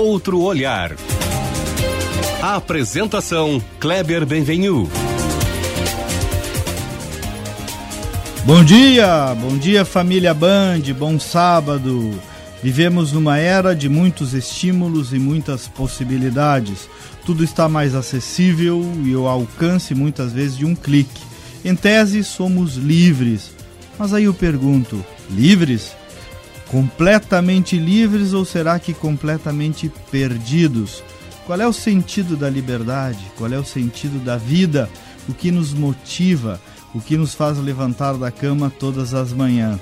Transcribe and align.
outro 0.00 0.40
olhar. 0.40 0.96
A 2.42 2.56
apresentação 2.56 3.62
Kleber 3.78 4.24
Benvenu. 4.24 4.90
Bom 8.44 8.64
dia, 8.64 9.34
bom 9.34 9.58
dia 9.58 9.84
família 9.84 10.32
Band, 10.32 10.80
bom 10.98 11.20
sábado. 11.20 12.18
Vivemos 12.62 13.12
numa 13.12 13.36
era 13.36 13.74
de 13.76 13.88
muitos 13.88 14.32
estímulos 14.32 15.12
e 15.12 15.18
muitas 15.18 15.68
possibilidades. 15.68 16.88
Tudo 17.26 17.44
está 17.44 17.68
mais 17.68 17.94
acessível 17.94 18.82
e 19.04 19.12
ao 19.12 19.28
alcance 19.28 19.94
muitas 19.94 20.32
vezes 20.32 20.56
de 20.56 20.64
um 20.64 20.74
clique. 20.74 21.20
Em 21.62 21.76
tese, 21.76 22.24
somos 22.24 22.76
livres. 22.76 23.50
Mas 23.98 24.14
aí 24.14 24.24
eu 24.24 24.32
pergunto: 24.34 25.04
livres? 25.30 25.99
Completamente 26.70 27.76
livres 27.76 28.32
ou 28.32 28.44
será 28.44 28.78
que 28.78 28.94
completamente 28.94 29.90
perdidos? 30.08 31.02
Qual 31.44 31.60
é 31.60 31.66
o 31.66 31.72
sentido 31.72 32.36
da 32.36 32.48
liberdade? 32.48 33.18
Qual 33.36 33.52
é 33.52 33.58
o 33.58 33.64
sentido 33.64 34.24
da 34.24 34.36
vida? 34.36 34.88
O 35.28 35.34
que 35.34 35.50
nos 35.50 35.74
motiva? 35.74 36.60
O 36.94 37.00
que 37.00 37.16
nos 37.16 37.34
faz 37.34 37.58
levantar 37.58 38.14
da 38.14 38.30
cama 38.30 38.72
todas 38.78 39.14
as 39.14 39.32
manhãs? 39.32 39.80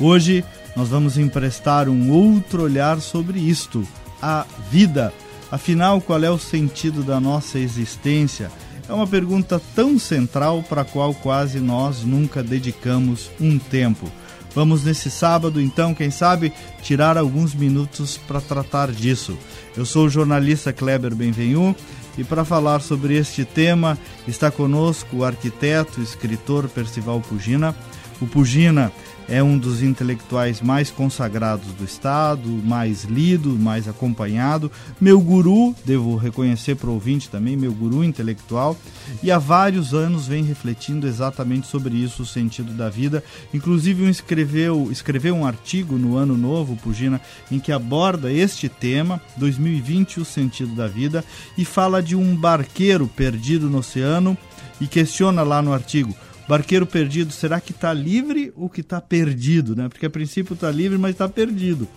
Hoje 0.00 0.44
nós 0.74 0.88
vamos 0.88 1.16
emprestar 1.16 1.88
um 1.88 2.10
outro 2.10 2.64
olhar 2.64 3.00
sobre 3.00 3.38
isto, 3.38 3.86
a 4.20 4.44
vida. 4.68 5.14
Afinal, 5.48 6.00
qual 6.00 6.24
é 6.24 6.30
o 6.30 6.38
sentido 6.38 7.04
da 7.04 7.20
nossa 7.20 7.56
existência? 7.56 8.50
É 8.88 8.92
uma 8.92 9.06
pergunta 9.06 9.60
tão 9.76 9.96
central 9.96 10.64
para 10.64 10.82
a 10.82 10.84
qual 10.84 11.14
quase 11.14 11.60
nós 11.60 12.02
nunca 12.02 12.42
dedicamos 12.42 13.30
um 13.40 13.60
tempo. 13.60 14.10
Vamos 14.56 14.82
nesse 14.82 15.10
sábado, 15.10 15.60
então, 15.60 15.94
quem 15.94 16.10
sabe, 16.10 16.50
tirar 16.80 17.18
alguns 17.18 17.54
minutos 17.54 18.16
para 18.16 18.40
tratar 18.40 18.90
disso. 18.90 19.36
Eu 19.76 19.84
sou 19.84 20.06
o 20.06 20.08
jornalista 20.08 20.72
Kleber 20.72 21.14
Benvenu 21.14 21.76
e 22.16 22.24
para 22.24 22.42
falar 22.42 22.80
sobre 22.80 23.18
este 23.18 23.44
tema 23.44 23.98
está 24.26 24.50
conosco 24.50 25.18
o 25.18 25.24
arquiteto 25.24 26.00
escritor 26.00 26.70
Percival 26.70 27.20
Pugina. 27.20 27.76
O 28.18 28.26
Pugina 28.26 28.90
é 29.28 29.42
um 29.42 29.58
dos 29.58 29.82
intelectuais 29.82 30.60
mais 30.60 30.90
consagrados 30.90 31.72
do 31.72 31.84
Estado, 31.84 32.48
mais 32.48 33.04
lido, 33.04 33.50
mais 33.50 33.88
acompanhado, 33.88 34.70
meu 35.00 35.20
guru, 35.20 35.74
devo 35.84 36.16
reconhecer 36.16 36.76
para 36.76 36.90
o 36.90 36.94
ouvinte 36.94 37.28
também, 37.28 37.56
meu 37.56 37.72
guru 37.72 38.04
intelectual, 38.04 38.76
e 39.22 39.30
há 39.30 39.38
vários 39.38 39.94
anos 39.94 40.26
vem 40.26 40.44
refletindo 40.44 41.06
exatamente 41.06 41.66
sobre 41.66 41.94
isso, 41.96 42.22
o 42.22 42.26
sentido 42.26 42.72
da 42.72 42.88
vida. 42.88 43.22
Inclusive 43.52 44.08
escreveu, 44.08 44.88
escreveu 44.90 45.34
um 45.34 45.46
artigo 45.46 45.96
no 45.96 46.16
Ano 46.16 46.36
Novo, 46.36 46.76
Pugina, 46.76 47.20
em 47.50 47.58
que 47.58 47.72
aborda 47.72 48.32
este 48.32 48.68
tema, 48.68 49.20
2020, 49.36 50.20
o 50.20 50.24
sentido 50.24 50.74
da 50.74 50.86
vida, 50.86 51.24
e 51.56 51.64
fala 51.64 52.02
de 52.02 52.14
um 52.14 52.34
barqueiro 52.36 53.08
perdido 53.08 53.68
no 53.68 53.78
oceano 53.78 54.36
e 54.80 54.86
questiona 54.86 55.42
lá 55.42 55.62
no 55.62 55.72
artigo 55.72 56.14
barqueiro 56.48 56.86
perdido, 56.86 57.32
será 57.32 57.60
que 57.60 57.72
está 57.72 57.92
livre 57.92 58.52
ou 58.56 58.68
que 58.68 58.80
está 58.80 59.00
perdido, 59.00 59.74
né? 59.74 59.88
Porque 59.88 60.06
a 60.06 60.10
princípio 60.10 60.54
está 60.54 60.70
livre, 60.70 60.98
mas 60.98 61.12
está 61.12 61.28
perdido. 61.28 61.88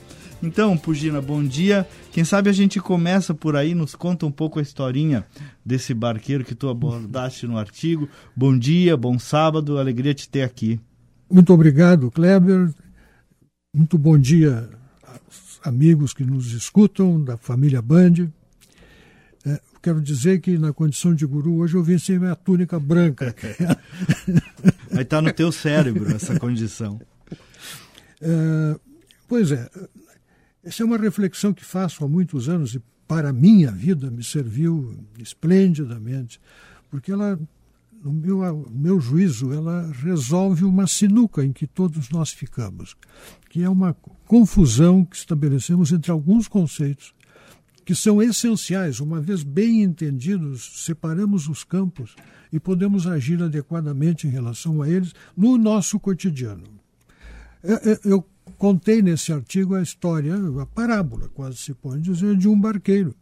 Então, 0.42 0.78
Pugina, 0.78 1.22
bom 1.22 1.44
dia. 1.44 1.86
Quem 2.12 2.24
sabe 2.24 2.50
a 2.50 2.54
gente 2.54 2.80
começa 2.80 3.34
por 3.34 3.56
aí, 3.56 3.76
nos 3.76 3.94
conta 3.94 4.26
um 4.26 4.32
pouco 4.32 4.60
a 4.60 4.62
historinha 4.62 5.26
desse 5.66 5.94
barqueiro 5.94 6.46
que 6.46 6.56
tu 6.56 6.70
abordaste 6.70 7.46
no 7.46 7.58
artigo. 7.58 8.08
Bom 8.36 8.58
dia, 8.58 8.96
bom 8.96 9.20
sábado, 9.20 9.78
alegria 9.78 10.14
te 10.14 10.30
ter 10.30 10.44
aqui. 10.44 10.80
Muito 11.30 11.54
obrigado, 11.54 12.10
Kleber. 12.10 12.74
Muito 13.76 13.98
bom 13.98 14.18
dia 14.18 14.70
amigos 15.64 16.14
que 16.14 16.24
nos 16.24 16.52
escutam, 16.54 17.22
da 17.24 17.38
família 17.38 17.82
Band. 17.82 18.32
Quero 19.82 20.02
dizer 20.02 20.42
que 20.42 20.58
na 20.58 20.74
condição 20.74 21.16
de 21.16 21.26
guru 21.26 21.58
hoje 21.58 21.76
eu 21.76 22.00
sem 22.00 22.20
minha 22.20 22.36
túnica 22.36 22.80
branca. 22.80 23.34
Aí 24.92 25.02
está 25.02 25.22
no 25.22 25.32
teu 25.32 25.52
cérebro 25.52 26.14
essa 26.14 26.38
condição. 26.38 27.00
É, 28.22 28.80
pois 29.28 29.52
é, 29.52 29.70
essa 30.64 30.84
é 30.84 30.86
uma 30.86 30.98
reflexão 30.98 31.54
que 31.54 31.64
faço 31.64 32.04
há 32.04 32.08
muitos 32.08 32.50
anos 32.50 32.76
e 32.76 32.82
para 33.08 33.30
a 33.30 33.34
minha 33.34 33.72
vida 33.72 34.12
me 34.12 34.24
serviu 34.24 34.96
esplendidamente, 35.18 36.40
porque 36.92 37.12
ela, 37.12 37.40
no 38.04 38.12
meu, 38.12 38.40
no 38.40 38.80
meu 38.80 39.00
juízo, 39.00 39.54
ela 39.54 39.90
resolve 40.04 40.66
uma 40.66 40.86
sinuca 40.86 41.44
em 41.44 41.54
que 41.54 41.66
todos 41.66 42.10
nós 42.10 42.32
ficamos, 42.32 42.96
que 43.50 43.64
é 43.64 43.70
uma 43.70 43.96
confusão 44.28 45.06
que 45.06 45.16
estabelecemos 45.16 45.92
entre 45.92 46.12
alguns 46.12 46.48
conceitos 46.48 47.14
que 47.90 47.96
são 47.96 48.22
essenciais. 48.22 49.00
Uma 49.00 49.20
vez 49.20 49.42
bem 49.42 49.82
entendidos, 49.82 50.84
separamos 50.86 51.50
os 51.50 51.64
campos 51.64 52.16
e 52.54 52.60
podemos 52.60 53.08
agir 53.08 53.42
adequadamente 53.42 54.28
em 54.28 54.30
relação 54.30 54.84
a 54.84 54.88
eles 54.88 55.12
no 55.36 55.58
nosso 55.58 56.00
cotidiano. 56.00 56.66
É, 57.64 57.94
é, 57.94 58.00
eu 58.06 58.24
contei 58.60 59.02
nesse 59.02 59.34
artigo 59.34 59.74
a 59.74 59.82
história, 59.82 60.36
a 60.62 60.66
parábola, 60.68 61.30
quase 61.30 61.58
se 61.58 61.74
pode 61.74 62.04
dizer, 62.04 62.38
de 62.38 62.48
um 62.48 62.62
barqueiro 62.62 63.16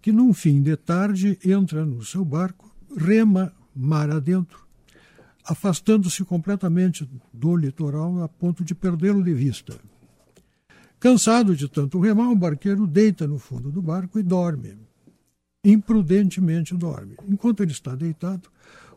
que, 0.00 0.12
num 0.12 0.32
fim 0.32 0.62
de 0.62 0.76
tarde, 0.76 1.36
entra 1.44 1.84
no 1.84 2.04
seu 2.04 2.24
barco, 2.24 2.72
rema 2.96 3.52
mar 3.74 4.10
adentro, 4.10 4.64
afastando-se 5.44 6.24
completamente 6.24 7.04
do 7.34 7.56
litoral 7.56 8.22
a 8.22 8.28
ponto 8.28 8.62
de 8.62 8.76
perdê-lo 8.76 9.24
de 9.24 9.34
vista. 9.34 9.76
Cansado 11.00 11.54
de 11.54 11.68
tanto 11.68 12.00
remar, 12.00 12.30
o 12.30 12.36
barqueiro 12.36 12.86
deita 12.86 13.26
no 13.26 13.38
fundo 13.38 13.70
do 13.70 13.80
barco 13.80 14.18
e 14.18 14.22
dorme. 14.22 14.76
Imprudentemente 15.64 16.74
dorme. 16.74 17.16
Enquanto 17.28 17.62
ele 17.62 17.72
está 17.72 17.94
deitado, 17.94 18.48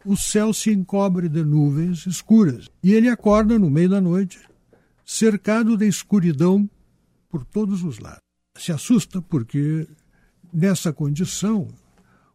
o 0.03 0.17
céu 0.17 0.51
se 0.53 0.71
encobre 0.71 1.29
de 1.29 1.43
nuvens 1.43 2.07
escuras 2.07 2.69
e 2.83 2.93
ele 2.93 3.07
acorda 3.07 3.59
no 3.59 3.69
meio 3.69 3.89
da 3.89 4.01
noite, 4.01 4.39
cercado 5.05 5.77
de 5.77 5.87
escuridão 5.87 6.69
por 7.29 7.45
todos 7.45 7.83
os 7.83 7.99
lados. 7.99 8.21
Se 8.57 8.71
assusta 8.71 9.21
porque, 9.21 9.87
nessa 10.51 10.91
condição, 10.91 11.67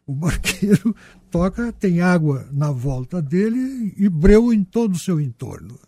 o 0.07 0.15
barqueiro 0.15 0.95
toca, 1.31 1.73
tem 1.73 2.01
água 2.01 2.49
na 2.53 2.71
volta 2.71 3.21
dele 3.21 3.93
e 3.97 4.09
breu 4.09 4.53
em 4.53 4.63
todo 4.63 4.95
o 4.95 4.99
seu 4.99 5.21
entorno. 5.21 5.79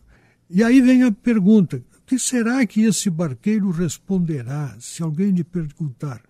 E 0.50 0.64
aí 0.64 0.80
vem 0.80 1.04
a 1.04 1.12
pergunta: 1.12 1.82
que 2.08 2.18
será 2.18 2.64
que 2.66 2.84
esse 2.84 3.10
barqueiro 3.10 3.70
responderá 3.70 4.74
se 4.80 5.02
alguém 5.02 5.30
lhe 5.30 5.44
perguntar? 5.44 6.22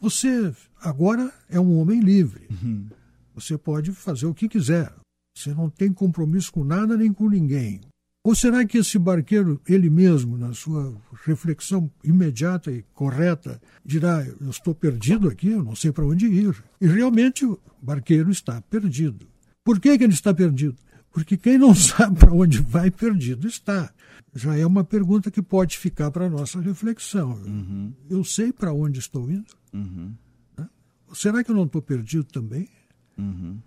Você 0.00 0.54
agora 0.80 1.32
é 1.50 1.58
um 1.58 1.76
homem 1.76 1.98
livre. 1.98 2.46
Uhum. 2.50 2.86
Você 3.34 3.58
pode 3.58 3.90
fazer 3.90 4.26
o 4.26 4.34
que 4.34 4.48
quiser. 4.48 4.94
Você 5.36 5.52
não 5.52 5.68
tem 5.68 5.92
compromisso 5.92 6.52
com 6.52 6.62
nada 6.62 6.96
nem 6.96 7.12
com 7.12 7.28
ninguém. 7.28 7.80
Ou 8.24 8.32
será 8.32 8.64
que 8.64 8.78
esse 8.78 8.96
barqueiro, 8.96 9.60
ele 9.68 9.90
mesmo, 9.90 10.38
na 10.38 10.54
sua 10.54 10.96
reflexão 11.24 11.90
imediata 12.04 12.70
e 12.70 12.84
correta, 12.94 13.60
dirá: 13.84 14.24
Eu 14.40 14.50
estou 14.50 14.72
perdido 14.72 15.28
aqui, 15.28 15.48
eu 15.48 15.64
não 15.64 15.74
sei 15.74 15.90
para 15.90 16.06
onde 16.06 16.26
ir? 16.26 16.62
E 16.80 16.86
realmente 16.86 17.44
o 17.44 17.58
barqueiro 17.82 18.30
está 18.30 18.62
perdido. 18.62 19.26
Por 19.64 19.80
que, 19.80 19.98
que 19.98 20.04
ele 20.04 20.14
está 20.14 20.32
perdido? 20.32 20.76
Porque 21.14 21.38
quem 21.38 21.56
não 21.56 21.72
sabe 21.74 22.18
para 22.18 22.34
onde 22.34 22.60
vai, 22.60 22.90
perdido 22.90 23.48
está 23.48 23.90
já 24.34 24.56
é 24.56 24.66
uma 24.66 24.82
pergunta 24.82 25.30
que 25.30 25.40
pode 25.40 25.78
ficar 25.78 26.10
para 26.10 26.26
a 26.26 26.30
nossa 26.30 26.60
reflexão. 26.60 27.34
Uhum. 27.34 27.92
Eu 28.10 28.24
sei 28.24 28.52
para 28.52 28.72
onde 28.72 28.98
estou 28.98 29.30
indo? 29.30 29.46
Uhum. 29.72 30.12
Né? 30.58 30.68
Será 31.14 31.44
que 31.44 31.50
eu 31.50 31.54
não 31.54 31.64
estou 31.64 31.80
perdido 31.80 32.24
também? 32.24 32.68
Uhum. 33.16 33.58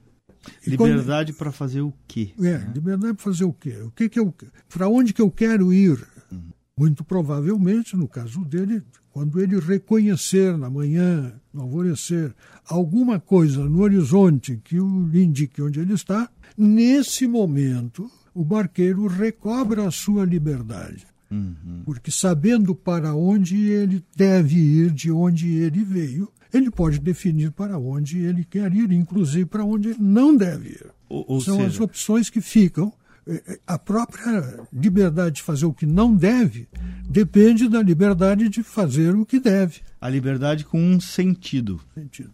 Liberdade 0.65 1.31
quando... 1.31 1.37
para 1.37 1.51
fazer 1.51 1.81
o 1.81 1.93
quê? 2.05 2.33
É, 2.39 2.41
né? 2.41 2.71
liberdade 2.75 3.13
para 3.13 3.23
fazer 3.23 3.45
o 3.45 3.53
quê? 3.53 3.77
O 3.77 3.91
que 3.91 4.09
que 4.09 4.19
eu, 4.19 4.33
para 4.67 4.89
onde 4.89 5.13
que 5.13 5.21
eu 5.21 5.31
quero 5.31 5.73
ir? 5.73 6.05
Uhum. 6.31 6.49
Muito 6.77 7.03
provavelmente, 7.03 7.95
no 7.95 8.07
caso 8.07 8.43
dele, 8.43 8.83
quando 9.17 9.41
ele 9.41 9.59
reconhecer 9.59 10.55
na 10.59 10.69
manhã, 10.69 11.33
no 11.51 11.63
alvorecer, 11.63 12.35
alguma 12.69 13.19
coisa 13.19 13.67
no 13.67 13.81
horizonte 13.81 14.61
que 14.63 14.79
o 14.79 15.09
indique 15.11 15.59
onde 15.59 15.79
ele 15.79 15.93
está, 15.93 16.29
nesse 16.55 17.25
momento 17.25 18.11
o 18.31 18.45
barqueiro 18.45 19.07
recobra 19.07 19.87
a 19.87 19.89
sua 19.89 20.23
liberdade. 20.23 21.07
Uhum. 21.31 21.81
Porque 21.83 22.11
sabendo 22.11 22.75
para 22.75 23.15
onde 23.15 23.57
ele 23.69 24.05
deve 24.15 24.55
ir, 24.55 24.91
de 24.91 25.09
onde 25.09 25.51
ele 25.51 25.83
veio, 25.83 26.31
ele 26.53 26.69
pode 26.69 26.99
definir 26.99 27.49
para 27.49 27.79
onde 27.79 28.19
ele 28.19 28.45
quer 28.45 28.71
ir, 28.71 28.91
inclusive 28.91 29.47
para 29.47 29.65
onde 29.65 29.89
ele 29.89 29.99
não 29.99 30.37
deve 30.37 30.69
ir. 30.69 30.85
Ou, 31.09 31.25
ou 31.27 31.41
São 31.41 31.55
seja... 31.55 31.67
as 31.69 31.79
opções 31.79 32.29
que 32.29 32.39
ficam. 32.39 32.93
É, 33.27 33.53
é, 33.53 33.59
a 33.67 33.77
própria 33.77 34.65
liberdade 34.71 35.35
de 35.35 35.43
fazer 35.43 35.65
o 35.65 35.73
que 35.73 35.85
não 35.85 36.15
deve 36.15 36.69
depende 37.09 37.67
da 37.67 37.81
liberdade 37.81 38.47
de 38.47 38.63
fazer 38.63 39.13
o 39.15 39.25
que 39.25 39.39
deve. 39.39 39.81
A 39.99 40.09
liberdade 40.09 40.63
com 40.63 40.81
um 40.81 40.99
sentido. 40.99 41.81
Sentido. 41.93 42.31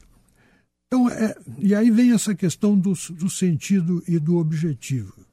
Então, 0.88 1.10
é, 1.10 1.36
e 1.57 1.74
aí 1.74 1.90
vem 1.90 2.12
essa 2.12 2.36
questão 2.36 2.78
do, 2.78 2.94
do 3.12 3.28
sentido 3.28 4.04
e 4.07 4.19
do 4.19 4.38
objetivo. 4.38 5.25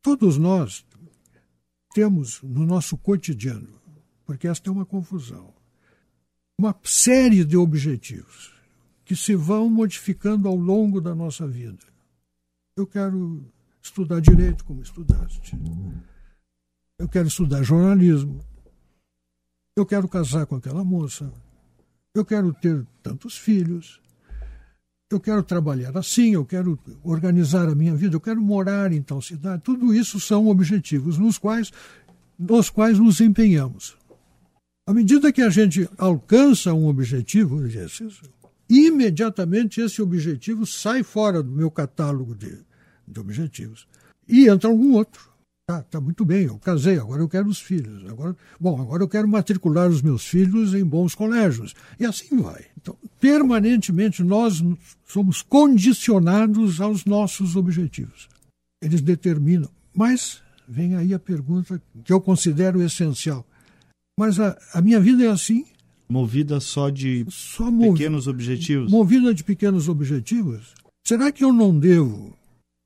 Todos 0.00 0.38
nós 0.38 0.86
temos 1.92 2.40
no 2.42 2.64
nosso 2.64 2.96
cotidiano, 2.96 3.68
porque 4.24 4.48
esta 4.48 4.70
é 4.70 4.72
uma 4.72 4.86
confusão, 4.86 5.52
uma 6.58 6.74
série 6.82 7.44
de 7.44 7.56
objetivos 7.58 8.54
que 9.04 9.14
se 9.14 9.34
vão 9.34 9.68
modificando 9.68 10.48
ao 10.48 10.56
longo 10.56 11.00
da 11.00 11.14
nossa 11.14 11.46
vida. 11.46 11.84
Eu 12.74 12.86
quero 12.86 13.44
estudar 13.88 14.20
direito 14.20 14.64
como 14.64 14.82
estudaste. 14.82 15.58
Eu 16.98 17.08
quero 17.08 17.28
estudar 17.28 17.62
jornalismo. 17.62 18.40
Eu 19.76 19.86
quero 19.86 20.08
casar 20.08 20.46
com 20.46 20.56
aquela 20.56 20.84
moça. 20.84 21.32
Eu 22.14 22.24
quero 22.24 22.52
ter 22.52 22.86
tantos 23.02 23.36
filhos. 23.36 24.00
Eu 25.10 25.18
quero 25.18 25.42
trabalhar 25.42 25.96
assim, 25.96 26.34
eu 26.34 26.44
quero 26.44 26.78
organizar 27.02 27.66
a 27.66 27.74
minha 27.74 27.94
vida, 27.94 28.14
eu 28.14 28.20
quero 28.20 28.42
morar 28.42 28.92
em 28.92 29.00
tal 29.00 29.22
cidade. 29.22 29.62
Tudo 29.62 29.94
isso 29.94 30.20
são 30.20 30.48
objetivos 30.48 31.16
nos 31.16 31.38
quais, 31.38 31.72
nos 32.38 32.68
quais 32.68 32.98
nos 32.98 33.18
empenhamos. 33.18 33.96
À 34.86 34.92
medida 34.92 35.32
que 35.32 35.40
a 35.40 35.48
gente 35.48 35.88
alcança 35.96 36.74
um 36.74 36.86
objetivo 36.86 37.62
imediatamente 38.68 39.80
esse 39.80 40.02
objetivo 40.02 40.66
sai 40.66 41.02
fora 41.02 41.42
do 41.42 41.50
meu 41.50 41.70
catálogo 41.70 42.34
de, 42.34 42.58
de 43.08 43.20
objetivos 43.20 43.86
e 44.28 44.48
entra 44.48 44.68
algum 44.68 44.94
outro. 44.94 45.28
Tá, 45.68 45.82
tá 45.82 46.00
muito 46.00 46.24
bem, 46.24 46.44
eu 46.44 46.58
casei, 46.58 46.98
agora 46.98 47.20
eu 47.20 47.28
quero 47.28 47.46
os 47.46 47.60
filhos. 47.60 48.02
Agora, 48.08 48.34
bom, 48.58 48.80
agora 48.80 49.02
eu 49.02 49.08
quero 49.08 49.28
matricular 49.28 49.86
os 49.86 50.00
meus 50.00 50.24
filhos 50.24 50.72
em 50.72 50.82
bons 50.82 51.14
colégios. 51.14 51.74
E 52.00 52.06
assim 52.06 52.40
vai. 52.40 52.64
Então, 52.80 52.96
permanentemente 53.20 54.22
nós 54.22 54.64
somos 55.04 55.42
condicionados 55.42 56.80
aos 56.80 57.04
nossos 57.04 57.54
objetivos. 57.54 58.30
Eles 58.82 59.02
determinam. 59.02 59.68
Mas 59.94 60.40
vem 60.66 60.94
aí 60.94 61.12
a 61.12 61.18
pergunta 61.18 61.82
que 62.02 62.12
eu 62.14 62.20
considero 62.20 62.80
essencial. 62.80 63.46
Mas 64.18 64.40
a, 64.40 64.56
a 64.72 64.80
minha 64.80 64.98
vida 64.98 65.24
é 65.24 65.28
assim? 65.28 65.66
Movida 66.08 66.60
só 66.60 66.88
de 66.88 67.26
só 67.28 67.70
pequenos 67.70 68.26
objetivos? 68.26 68.90
Movida 68.90 69.34
de 69.34 69.44
pequenos 69.44 69.86
objetivos? 69.86 70.72
Será 71.06 71.30
que 71.30 71.44
eu 71.44 71.52
não 71.52 71.78
devo 71.78 72.37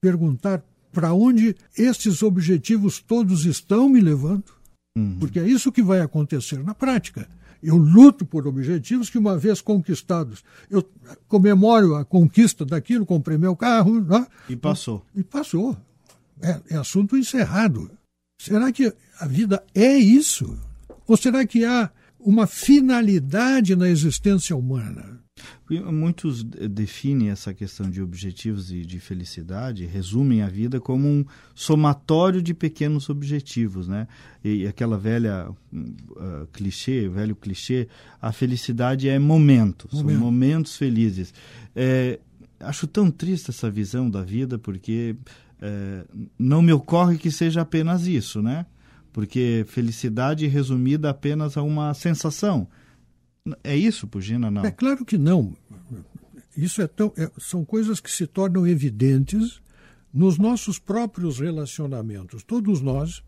perguntar 0.03 0.63
para 0.93 1.15
onde 1.15 1.57
esses 1.79 2.23
objetivos 2.23 3.01
todos 3.01 3.47
estão 3.47 3.89
me 3.89 4.01
levando, 4.01 4.53
uhum. 4.99 5.17
porque 5.19 5.39
é 5.39 5.49
isso 5.49 5.73
que 5.73 5.83
vai 5.83 6.01
acontecer 6.01 6.63
na 6.63 6.75
prática. 6.75 7.27
Eu 7.63 7.77
luto 7.77 8.27
por 8.27 8.47
objetivos 8.47 9.09
que, 9.09 9.17
uma 9.17 9.39
vez 9.39 9.61
conquistados, 9.61 10.43
eu 10.69 10.85
comemoro 11.29 11.95
a 11.95 12.05
conquista 12.05 12.67
daquilo, 12.67 13.07
comprei 13.07 13.39
meu 13.39 13.55
carro. 13.55 14.01
Né? 14.01 14.27
E 14.49 14.57
passou. 14.57 15.07
E 15.15 15.23
passou. 15.23 15.77
É, 16.41 16.61
é 16.71 16.77
assunto 16.77 17.17
encerrado. 17.17 17.89
Será 18.41 18.73
que 18.73 18.93
a 19.21 19.27
vida 19.29 19.63
é 19.73 19.97
isso? 19.97 20.59
Ou 21.07 21.17
será 21.17 21.47
que 21.47 21.65
há 21.65 21.89
uma 22.19 22.49
finalidade 22.49 23.77
na 23.77 23.89
existência 23.89 24.57
humana? 24.57 25.22
Muitos 25.81 26.43
definem 26.43 27.31
essa 27.31 27.55
questão 27.55 27.89
de 27.91 28.03
objetivos 28.03 28.71
e 28.71 28.83
de 28.85 28.99
felicidade, 29.01 29.87
resumem 29.87 30.43
a 30.43 30.49
vida 30.49 30.81
como 30.81 31.07
um 31.09 31.25
somatório 31.55 32.43
de 32.43 32.53
pequenos 32.53 33.09
objetivos, 33.09 33.89
né? 33.89 34.07
E 34.45 34.67
aquela 34.67 34.99
velha 34.99 35.49
uh, 35.51 36.47
clichê, 36.53 37.09
velho 37.09 37.35
clichê, 37.37 37.89
a 38.21 38.33
felicidade 38.33 39.09
é 39.09 39.19
momentos, 39.19 39.93
Momento. 39.93 40.11
são 40.11 40.21
momentos 40.21 40.77
felizes. 40.77 41.33
É, 41.75 42.19
acho 42.61 42.87
tão 42.87 43.11
triste 43.11 43.51
essa 43.51 43.71
visão 43.71 44.11
da 44.11 44.23
vida 44.23 44.59
porque 44.59 45.17
é, 45.61 46.05
não 46.39 46.61
me 46.61 46.73
ocorre 46.73 47.19
que 47.19 47.31
seja 47.31 47.61
apenas 47.63 48.07
isso, 48.07 48.43
né? 48.43 48.67
Porque 49.13 49.65
felicidade 49.69 50.47
resumida 50.47 51.11
apenas 51.11 51.57
a 51.57 51.63
uma 51.63 51.93
sensação 51.95 52.67
é 53.65 53.77
isso, 53.77 54.07
Pugina, 54.07 54.51
não? 54.51 54.65
É 54.65 54.71
claro 54.71 55.05
que 55.05 55.19
não. 55.19 55.57
Isso 56.57 56.83
é 56.83 56.87
tão, 56.87 57.13
é, 57.17 57.31
são 57.39 57.65
coisas 57.65 57.99
que 57.99 58.11
se 58.11 58.27
tornam 58.27 58.67
evidentes 58.67 59.61
nos 60.13 60.39
nossos 60.39 60.79
próprios 60.79 61.41
relacionamentos. 61.41 62.43
Todos 62.45 62.81
nós 62.81 63.23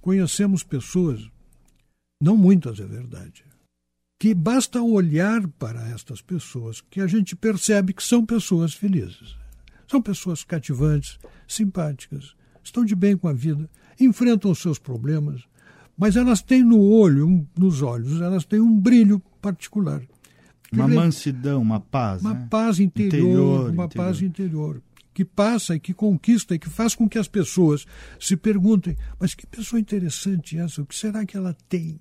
conhecemos 0.00 0.62
pessoas, 0.62 1.28
não 2.20 2.36
muitas 2.36 2.80
é 2.80 2.86
verdade, 2.86 3.44
que 4.18 4.34
basta 4.34 4.80
olhar 4.82 5.46
para 5.48 5.88
estas 5.90 6.22
pessoas 6.22 6.80
que 6.80 7.00
a 7.00 7.06
gente 7.06 7.36
percebe 7.36 7.92
que 7.92 8.02
são 8.02 8.24
pessoas 8.24 8.72
felizes. 8.72 9.36
São 9.86 10.00
pessoas 10.00 10.42
cativantes, 10.42 11.18
simpáticas, 11.46 12.34
estão 12.62 12.84
de 12.84 12.96
bem 12.96 13.16
com 13.16 13.28
a 13.28 13.32
vida, 13.32 13.68
enfrentam 14.00 14.50
os 14.50 14.60
seus 14.60 14.78
problemas, 14.78 15.42
mas 15.96 16.16
elas 16.16 16.42
têm 16.42 16.62
no 16.62 16.80
olho, 16.80 17.46
nos 17.56 17.82
olhos, 17.82 18.20
elas 18.20 18.44
têm 18.44 18.60
um 18.60 18.78
brilho 18.78 19.20
particular. 19.40 20.02
Uma 20.72 20.88
mansidão, 20.88 21.62
uma 21.62 21.80
paz. 21.80 22.20
Uma 22.20 22.34
né? 22.34 22.46
paz 22.50 22.80
interior, 22.80 23.20
interior 23.20 23.70
uma 23.70 23.84
interior. 23.84 24.04
paz 24.04 24.22
interior. 24.22 24.82
Que 25.12 25.24
passa 25.24 25.76
e 25.76 25.80
que 25.80 25.94
conquista 25.94 26.56
e 26.56 26.58
que 26.58 26.68
faz 26.68 26.94
com 26.94 27.08
que 27.08 27.18
as 27.18 27.28
pessoas 27.28 27.86
se 28.18 28.36
perguntem: 28.36 28.96
mas 29.18 29.34
que 29.34 29.46
pessoa 29.46 29.78
interessante 29.78 30.58
essa? 30.58 30.82
O 30.82 30.86
que 30.86 30.96
será 30.96 31.24
que 31.24 31.36
ela 31.36 31.56
tem? 31.68 31.92
O 31.92 31.98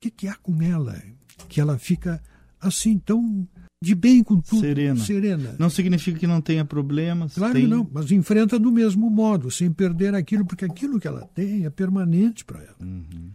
que, 0.00 0.10
que 0.10 0.28
há 0.28 0.36
com 0.36 0.62
ela? 0.62 1.02
Que 1.48 1.60
ela 1.60 1.76
fica 1.76 2.22
assim 2.60 2.98
tão 2.98 3.46
de 3.82 3.96
bem 3.96 4.22
com 4.22 4.40
tudo. 4.40 4.60
Serena. 4.60 5.00
serena. 5.00 5.56
Não 5.58 5.68
significa 5.68 6.16
que 6.16 6.26
não 6.26 6.40
tenha 6.40 6.64
problemas. 6.64 7.34
Claro 7.34 7.52
tem... 7.52 7.62
que 7.64 7.68
não, 7.68 7.88
mas 7.92 8.12
enfrenta 8.12 8.56
do 8.56 8.70
mesmo 8.70 9.10
modo, 9.10 9.50
sem 9.50 9.72
perder 9.72 10.14
aquilo, 10.14 10.46
porque 10.46 10.64
aquilo 10.64 11.00
que 11.00 11.08
ela 11.08 11.26
tem 11.34 11.66
é 11.66 11.70
permanente 11.70 12.44
para 12.44 12.62
ela. 12.62 12.76
Uhum. 12.80 13.30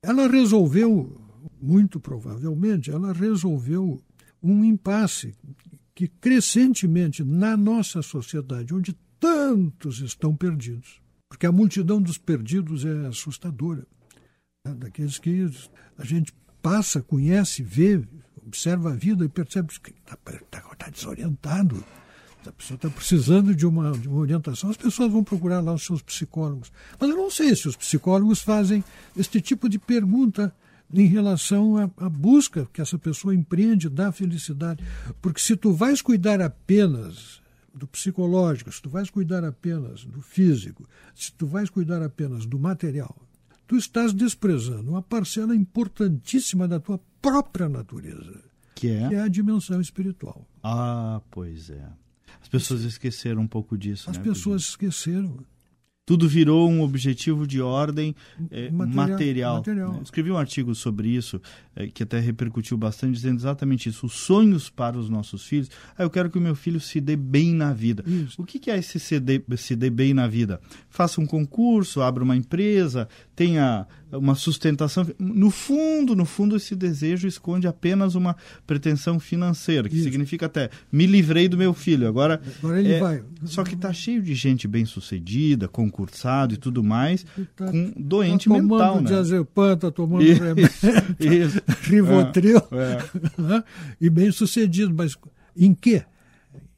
Ela 0.00 0.28
resolveu 0.28 1.20
muito 1.60 1.98
provavelmente, 1.98 2.90
ela 2.90 3.12
resolveu 3.12 4.00
um 4.40 4.64
impasse 4.64 5.34
que 5.92 6.06
crescentemente 6.06 7.24
na 7.24 7.56
nossa 7.56 8.00
sociedade, 8.00 8.72
onde 8.72 8.96
tantos 9.18 10.00
estão 10.00 10.36
perdidos, 10.36 11.00
porque 11.28 11.46
a 11.46 11.52
multidão 11.52 12.00
dos 12.00 12.16
perdidos 12.16 12.84
é 12.84 13.06
assustadora, 13.08 13.84
né? 14.64 14.72
daqueles 14.74 15.18
que 15.18 15.50
a 15.98 16.04
gente 16.04 16.32
passa, 16.62 17.02
conhece, 17.02 17.62
vê, 17.62 18.00
observa 18.50 18.90
a 18.90 18.96
vida 18.96 19.24
e 19.24 19.28
percebe 19.28 19.68
que 19.80 19.90
está 19.90 20.16
tá, 20.50 20.60
tá 20.76 20.90
desorientado, 20.90 21.84
a 22.44 22.52
pessoa 22.52 22.74
está 22.74 22.90
precisando 22.90 23.54
de 23.54 23.64
uma, 23.64 23.92
de 23.92 24.08
uma 24.08 24.18
orientação, 24.18 24.70
as 24.70 24.76
pessoas 24.76 25.12
vão 25.12 25.22
procurar 25.22 25.60
lá 25.60 25.72
os 25.72 25.84
seus 25.84 26.02
psicólogos. 26.02 26.72
Mas 26.98 27.10
eu 27.10 27.16
não 27.16 27.30
sei 27.30 27.54
se 27.54 27.68
os 27.68 27.76
psicólogos 27.76 28.40
fazem 28.40 28.82
este 29.16 29.40
tipo 29.40 29.68
de 29.68 29.78
pergunta 29.78 30.52
em 30.92 31.06
relação 31.06 31.76
à, 31.76 31.84
à, 32.04 32.08
busca 32.08 32.66
que 32.72 32.80
essa 32.80 32.98
pessoa 32.98 33.34
empreende 33.34 33.88
da 33.88 34.10
felicidade. 34.10 34.82
Porque 35.22 35.40
se 35.40 35.54
tu 35.54 35.72
vais 35.72 36.02
cuidar 36.02 36.40
apenas 36.40 37.40
do 37.72 37.86
psicológico, 37.86 38.72
se 38.72 38.82
tu 38.82 38.90
vais 38.90 39.10
cuidar 39.10 39.44
apenas 39.44 40.04
do 40.04 40.20
físico, 40.20 40.88
se 41.14 41.32
tu 41.32 41.46
vais 41.46 41.70
cuidar 41.70 42.02
apenas 42.02 42.46
do 42.46 42.58
material, 42.58 43.14
tu 43.68 43.76
estás 43.76 44.12
desprezando 44.12 44.90
uma 44.90 45.02
parcela 45.02 45.54
importantíssima 45.54 46.66
da 46.66 46.80
tua 46.80 46.98
própria 47.20 47.68
natureza, 47.68 48.42
que 48.74 48.88
é, 48.88 49.08
que 49.08 49.14
é 49.14 49.20
a 49.20 49.28
dimensão 49.28 49.80
espiritual. 49.80 50.46
Ah, 50.62 51.20
pois 51.30 51.70
é. 51.70 51.86
As 52.40 52.48
pessoas 52.48 52.82
esqueceram 52.82 53.42
um 53.42 53.46
pouco 53.46 53.76
disso. 53.76 54.08
As 54.08 54.16
né, 54.16 54.22
pessoas 54.22 54.62
esqueceram 54.62 55.44
tudo 56.10 56.28
virou 56.28 56.68
um 56.68 56.82
objetivo 56.82 57.46
de 57.46 57.60
ordem 57.60 58.16
é, 58.50 58.68
material. 58.68 59.08
material, 59.08 59.56
material. 59.58 59.92
Né? 59.92 60.00
Escrevi 60.02 60.30
um 60.32 60.36
artigo 60.36 60.74
sobre 60.74 61.08
isso, 61.08 61.40
é, 61.76 61.86
que 61.86 62.02
até 62.02 62.18
repercutiu 62.18 62.76
bastante, 62.76 63.14
dizendo 63.14 63.38
exatamente 63.38 63.88
isso: 63.88 64.06
os 64.06 64.14
sonhos 64.14 64.68
para 64.68 64.98
os 64.98 65.08
nossos 65.08 65.44
filhos. 65.46 65.70
Ah, 65.96 66.02
eu 66.02 66.10
quero 66.10 66.28
que 66.28 66.36
o 66.36 66.40
meu 66.40 66.56
filho 66.56 66.80
se 66.80 67.00
dê 67.00 67.14
bem 67.14 67.54
na 67.54 67.72
vida. 67.72 68.02
Isso. 68.04 68.42
O 68.42 68.44
que, 68.44 68.58
que 68.58 68.72
é 68.72 68.78
esse 68.78 68.98
se 68.98 69.20
dê, 69.20 69.40
se 69.56 69.76
dê 69.76 69.88
bem 69.88 70.12
na 70.12 70.26
vida? 70.26 70.60
Faça 70.88 71.20
um 71.20 71.26
concurso, 71.26 72.02
abra 72.02 72.24
uma 72.24 72.36
empresa, 72.36 73.08
tenha 73.36 73.86
uma 74.12 74.34
sustentação. 74.34 75.06
No 75.18 75.50
fundo, 75.50 76.16
no 76.16 76.24
fundo, 76.24 76.56
esse 76.56 76.74
desejo 76.74 77.28
esconde 77.28 77.66
apenas 77.66 78.14
uma 78.14 78.36
pretensão 78.66 79.18
financeira, 79.20 79.88
que 79.88 79.94
Isso. 79.94 80.04
significa 80.04 80.46
até 80.46 80.70
me 80.90 81.06
livrei 81.06 81.48
do 81.48 81.56
meu 81.56 81.72
filho. 81.72 82.08
Agora, 82.08 82.40
Agora 82.58 82.80
ele 82.80 82.92
é, 82.92 83.00
vai. 83.00 83.22
Só 83.44 83.62
que 83.62 83.74
está 83.74 83.92
cheio 83.92 84.22
de 84.22 84.34
gente 84.34 84.66
bem 84.66 84.84
sucedida, 84.84 85.68
concursado 85.68 86.54
e 86.54 86.56
tudo 86.56 86.82
mais, 86.82 87.24
tá, 87.56 87.70
com 87.70 87.92
doente 87.96 88.48
tá 88.48 88.54
mental, 88.54 89.00
né? 89.00 89.08
diazepam, 89.08 89.76
tá 89.76 89.90
tomando 89.90 90.24
isso, 90.24 90.42
isso. 91.20 91.62
Rivotril 91.90 92.62
é, 92.72 93.56
é. 93.56 93.64
e 94.00 94.10
bem 94.10 94.30
sucedido, 94.32 94.94
mas 94.94 95.16
em 95.56 95.74
quê? 95.74 96.02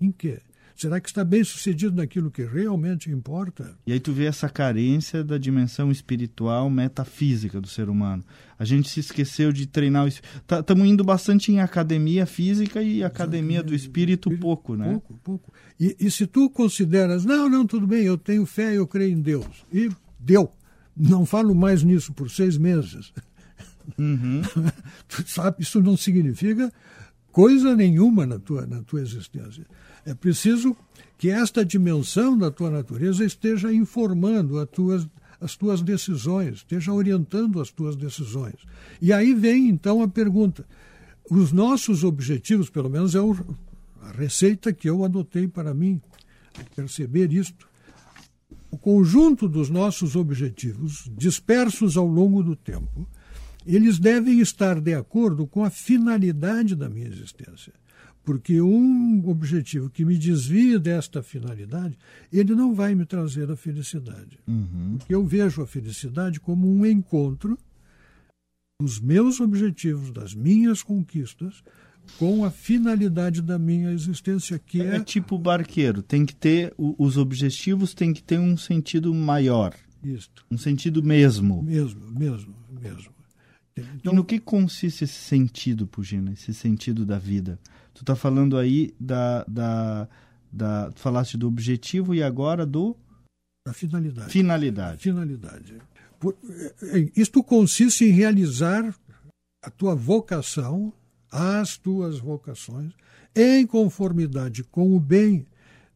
Em 0.01 0.11
quê? 0.11 0.39
Será 0.83 1.01
que 1.01 1.09
está 1.09 1.25
bem 1.25 1.45
sucedido 1.45 1.95
naquilo 1.95 2.29
que 2.29 2.43
realmente 2.43 3.09
importa? 3.09 3.79
E 3.87 3.93
aí 3.93 4.01
tu 4.01 4.13
vê 4.13 4.25
essa 4.25 4.49
carência 4.49 5.23
da 5.23 5.39
dimensão 5.39 5.93
espiritual, 5.93 6.69
metafísica 6.69 7.61
do 7.61 7.69
ser 7.69 7.89
humano. 7.89 8.25
A 8.59 8.65
gente 8.65 8.89
se 8.89 8.99
esqueceu 8.99 9.53
de 9.53 9.65
treinar. 9.65 10.09
Estamos 10.09 10.67
tá, 10.67 10.75
indo 10.75 11.05
bastante 11.05 11.53
em 11.53 11.61
academia 11.61 12.27
física 12.27 12.83
e 12.83 13.05
academia 13.05 13.63
do 13.63 13.73
espírito, 13.73 14.29
espírito 14.29 14.43
pouco, 14.43 14.75
né? 14.75 14.91
Pouco, 14.91 15.15
pouco. 15.23 15.53
E, 15.79 15.95
e 16.01 16.11
se 16.11 16.27
tu 16.27 16.51
consideras, 16.51 17.25
não, 17.25 17.49
não, 17.49 17.65
tudo 17.65 17.87
bem, 17.87 18.03
eu 18.03 18.19
tenho 18.19 18.45
fé, 18.45 18.77
eu 18.77 18.85
creio 18.85 19.17
em 19.17 19.23
Deus. 19.23 19.65
E 19.73 19.89
deu. 20.19 20.51
Não 20.97 21.25
falo 21.25 21.55
mais 21.55 21.85
nisso 21.85 22.13
por 22.13 22.29
seis 22.29 22.59
meses. 22.59 23.13
Uhum. 23.97 24.43
tu 25.07 25.23
sabe, 25.31 25.63
isso 25.63 25.81
não 25.81 25.97
significa 25.97 26.73
coisa 27.31 27.77
nenhuma 27.77 28.27
na 28.27 28.41
tua, 28.41 28.67
na 28.67 28.83
tua 28.83 29.01
existência. 29.01 29.65
É 30.05 30.15
preciso 30.15 30.77
que 31.17 31.31
esta 31.31 31.65
dimensão 31.65 32.37
da 32.37 32.51
tua 32.51 32.71
natureza 32.71 33.25
esteja 33.25 33.73
informando 33.73 34.59
as 34.59 34.69
tuas, 34.69 35.09
as 35.41 35.57
tuas 35.57 35.81
decisões, 35.81 36.57
esteja 36.57 36.93
orientando 36.93 37.61
as 37.61 37.71
tuas 37.71 37.95
decisões. 37.95 38.57
E 39.01 39.13
aí 39.13 39.33
vem 39.33 39.69
então 39.69 40.03
a 40.03 40.09
pergunta: 40.09 40.67
os 41.31 41.53
nossos 41.53 42.03
objetivos, 42.03 42.69
pelo 42.69 42.91
menos 42.91 43.15
é 43.15 43.21
o, 43.21 43.37
a 44.01 44.11
receita 44.11 44.73
que 44.73 44.91
eu 44.91 45.05
adotei 45.05 45.47
para 45.47 45.73
mim, 45.73 46.01
perceber 46.75 47.33
isto. 47.33 47.69
O 48.71 48.77
conjunto 48.79 49.49
dos 49.49 49.69
nossos 49.69 50.17
objetivos, 50.17 51.09
dispersos 51.17 51.97
ao 51.97 52.07
longo 52.07 52.43
do 52.43 52.57
tempo, 52.57 53.07
eles 53.67 53.99
devem 53.99 54.41
estar 54.41 54.81
de 54.81 54.95
acordo 54.95 55.47
com 55.47 55.63
a 55.63 55.71
finalidade 55.71 56.75
da 56.75 56.89
minha 56.89 57.07
existência. 57.07 57.73
Porque 58.25 58.61
um 58.61 59.29
objetivo 59.29 59.91
que 59.91 60.05
me 60.05 60.17
desvia 60.17 60.79
desta 60.79 61.23
finalidade, 61.23 61.99
ele 62.33 62.55
não 62.55 62.75
vai 62.75 62.95
me 62.95 63.05
trazer 63.05 63.51
a 63.51 63.57
felicidade. 63.57 64.39
Uhum. 64.47 64.97
Porque 64.99 65.15
eu 65.15 65.25
vejo 65.27 65.61
a 65.61 65.67
felicidade 65.67 66.39
como 66.39 66.69
um 66.69 66.87
encontro 66.87 67.59
dos 68.81 69.01
meus 69.01 69.41
objetivos, 69.41 70.11
das 70.11 70.35
minhas 70.35 70.83
conquistas, 70.83 71.63
com 72.19 72.45
a 72.45 72.51
finalidade 72.51 73.41
da 73.43 73.59
minha 73.59 73.93
existência, 73.93 74.59
que 74.59 74.81
é... 74.81 74.97
É 74.97 75.01
tipo 75.01 75.39
barqueiro, 75.39 76.03
tem 76.03 76.27
que 76.27 76.35
ter, 76.35 76.73
os 76.77 77.17
objetivos 77.17 77.95
têm 77.95 78.13
que 78.13 78.23
ter 78.23 78.39
um 78.39 78.57
sentido 78.57 79.15
maior. 79.15 79.75
Isto. 80.03 80.45
Um 80.51 80.59
sentido 80.59 81.03
mesmo. 81.03 81.63
Mesmo, 81.63 82.11
mesmo, 82.11 82.55
mesmo. 82.81 83.13
Então, 83.77 84.13
e 84.13 84.17
no 84.17 84.25
que 84.25 84.39
consiste 84.39 85.05
esse 85.05 85.15
sentido, 85.15 85.87
Pugina, 85.87 86.33
esse 86.33 86.53
sentido 86.53 87.07
da 87.07 87.19
vida? 87.19 87.59
Tu 87.95 88.03
está 88.03 88.17
falando 88.17 88.57
aí 88.57 88.95
da, 88.99 89.45
da, 89.45 90.09
da. 90.51 90.91
Tu 90.93 91.01
falaste 91.01 91.37
do 91.37 91.47
objetivo 91.47 92.15
e 92.15 92.23
agora 92.23 92.65
do. 92.65 92.97
Da 93.67 93.73
finalidade. 93.73 94.33
Finalidade. 94.33 95.03
Finalidade. 95.03 95.79
Por, 96.19 96.37
é, 96.83 96.99
é, 96.99 97.13
isto 97.17 97.43
consiste 97.43 98.05
em 98.05 98.11
realizar 98.11 98.95
a 99.63 99.71
tua 99.71 99.95
vocação, 99.95 100.93
as 101.31 101.77
tuas 101.77 102.19
vocações, 102.19 102.93
em 103.35 103.67
conformidade 103.67 104.65
com 104.65 104.97
o 104.97 105.01
bem. 105.01 105.47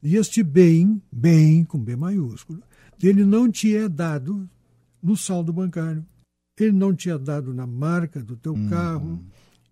E 0.03 0.17
este 0.17 0.43
bem, 0.43 1.03
bem 1.11 1.65
com 1.65 1.79
B 1.79 1.97
maiúsculo, 1.97 2.63
ele 3.03 3.25
não 3.25 3.51
te 3.51 3.75
é 3.75 3.89
dado 3.89 4.49
no 5.03 5.17
saldo 5.17 5.53
bancário 5.53 6.07
ele 6.65 6.73
não 6.73 6.95
tinha 6.95 7.19
dado 7.19 7.53
na 7.53 7.67
marca 7.67 8.23
do 8.23 8.37
teu 8.37 8.55
uhum. 8.55 8.69
carro, 8.69 9.25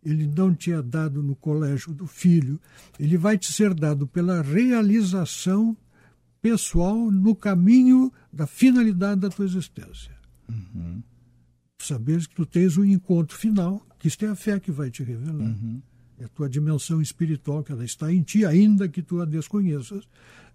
ele 0.05 0.27
não 0.27 0.55
tinha 0.55 0.83
dado 0.83 1.23
no 1.23 1.35
colégio 1.35 1.95
do 1.95 2.07
filho, 2.07 2.61
ele 2.99 3.17
vai 3.17 3.39
te 3.39 3.53
ser 3.53 3.73
dado 3.73 4.07
pela 4.07 4.43
realização 4.43 5.77
pessoal 6.43 7.11
no 7.11 7.35
caminho 7.35 8.13
da 8.33 8.47
finalidade 8.47 9.23
da 9.23 9.31
tua 9.31 9.47
existência. 9.47 10.15
Uhum. 10.49 11.03
Saberes 11.79 12.27
que 12.27 12.35
tu 12.35 12.45
tens 12.45 12.77
um 12.77 12.85
encontro 12.85 13.37
final, 13.37 13.85
que 13.99 14.09
isto 14.09 14.25
é 14.25 14.29
a 14.29 14.35
fé 14.35 14.61
que 14.61 14.71
vai 14.71 14.91
te 14.91 15.03
revelar. 15.03 15.47
Uhum. 15.47 15.81
É 16.19 16.25
a 16.25 16.29
tua 16.29 16.49
dimensão 16.49 17.01
espiritual, 17.01 17.65
que 17.65 17.73
ela 17.73 17.85
está 17.85 18.13
em 18.13 18.23
ti, 18.23 18.45
ainda 18.45 18.89
que 18.89 19.03
tu 19.03 19.21
a 19.21 19.25
desconheças. 19.25 20.07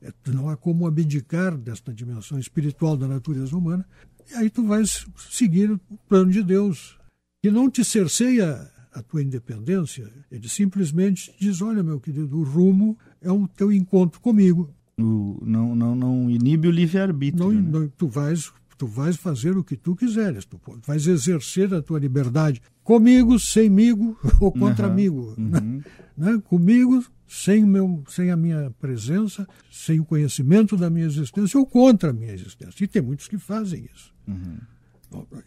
É, 0.01 0.13
não 0.27 0.47
há 0.47 0.55
como 0.55 0.87
abdicar 0.87 1.57
desta 1.57 1.93
dimensão 1.93 2.39
espiritual 2.39 2.95
da 2.95 3.07
natureza 3.07 3.57
humana, 3.57 3.85
e 4.31 4.35
aí 4.35 4.49
tu 4.49 4.65
vais 4.65 5.05
seguir 5.29 5.71
o 5.71 5.79
plano 6.07 6.31
de 6.31 6.43
Deus, 6.43 6.97
que 7.41 7.51
não 7.51 7.69
te 7.69 7.83
cerceia 7.83 8.71
a 8.99 9.03
tua 9.03 9.23
independência, 9.23 10.11
ele 10.31 10.47
simplesmente 10.47 11.33
diz: 11.39 11.61
olha, 11.61 11.81
meu 11.81 11.99
querido, 11.99 12.37
o 12.37 12.43
rumo 12.43 12.97
é 13.21 13.31
o 13.31 13.47
teu 13.47 13.71
encontro 13.71 14.19
comigo. 14.19 14.69
O, 14.99 15.41
não, 15.45 15.75
não, 15.75 15.95
não 15.95 16.29
inibe 16.29 16.67
o 16.67 16.71
livre-arbítrio. 16.71 17.51
Não, 17.51 17.61
né? 17.61 17.69
não, 17.71 17.87
tu, 17.97 18.07
vais, 18.07 18.51
tu 18.77 18.85
vais 18.85 19.15
fazer 19.15 19.57
o 19.57 19.63
que 19.63 19.77
tu 19.77 19.95
quiseres, 19.95 20.45
tu 20.45 20.59
vais 20.85 21.07
exercer 21.07 21.73
a 21.73 21.81
tua 21.81 21.99
liberdade 21.99 22.61
comigo, 22.83 23.39
semigo 23.39 24.19
ou 24.41 24.51
contra 24.51 24.87
uhum, 24.87 24.93
amigo. 24.93 25.35
Uhum. 25.37 25.81
Né? 26.17 26.41
Comigo, 26.45 27.05
sem, 27.25 27.63
meu, 27.65 28.03
sem 28.09 28.29
a 28.31 28.35
minha 28.35 28.69
presença, 28.81 29.47
sem 29.71 30.01
o 30.01 30.05
conhecimento 30.05 30.75
da 30.75 30.89
minha 30.89 31.05
existência 31.05 31.57
ou 31.57 31.65
contra 31.65 32.09
a 32.09 32.13
minha 32.13 32.33
existência. 32.33 32.83
E 32.83 32.87
tem 32.87 33.01
muitos 33.01 33.29
que 33.29 33.37
fazem 33.37 33.87
isso. 33.93 34.13
Uhum. 34.27 34.57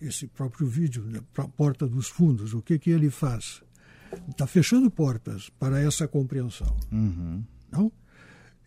Esse 0.00 0.26
próprio 0.26 0.66
vídeo, 0.66 1.04
né, 1.04 1.20
Porta 1.56 1.86
dos 1.86 2.08
Fundos, 2.08 2.54
o 2.54 2.62
que, 2.62 2.78
que 2.78 2.90
ele 2.90 3.10
faz? 3.10 3.62
Está 4.28 4.46
fechando 4.46 4.90
portas 4.90 5.50
para 5.58 5.80
essa 5.80 6.06
compreensão. 6.06 6.76
Uhum. 6.90 7.42
Não? 7.70 7.92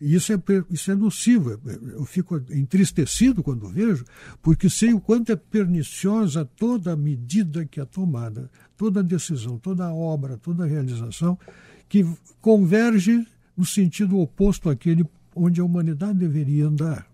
E 0.00 0.14
isso 0.14 0.32
é, 0.32 0.38
isso 0.70 0.90
é 0.90 0.94
nocivo. 0.94 1.58
Eu 1.92 2.04
fico 2.04 2.42
entristecido 2.50 3.42
quando 3.42 3.68
vejo, 3.68 4.04
porque 4.42 4.68
sei 4.68 4.92
o 4.92 5.00
quanto 5.00 5.32
é 5.32 5.36
perniciosa 5.36 6.44
toda 6.44 6.96
medida 6.96 7.64
que 7.64 7.80
é 7.80 7.84
tomada, 7.84 8.50
toda 8.76 9.02
decisão, 9.02 9.58
toda 9.58 9.92
obra, 9.92 10.36
toda 10.36 10.66
realização, 10.66 11.38
que 11.88 12.06
converge 12.40 13.26
no 13.56 13.64
sentido 13.64 14.18
oposto 14.18 14.68
àquele 14.68 15.04
onde 15.34 15.60
a 15.60 15.64
humanidade 15.64 16.18
deveria 16.18 16.66
andar. 16.66 17.06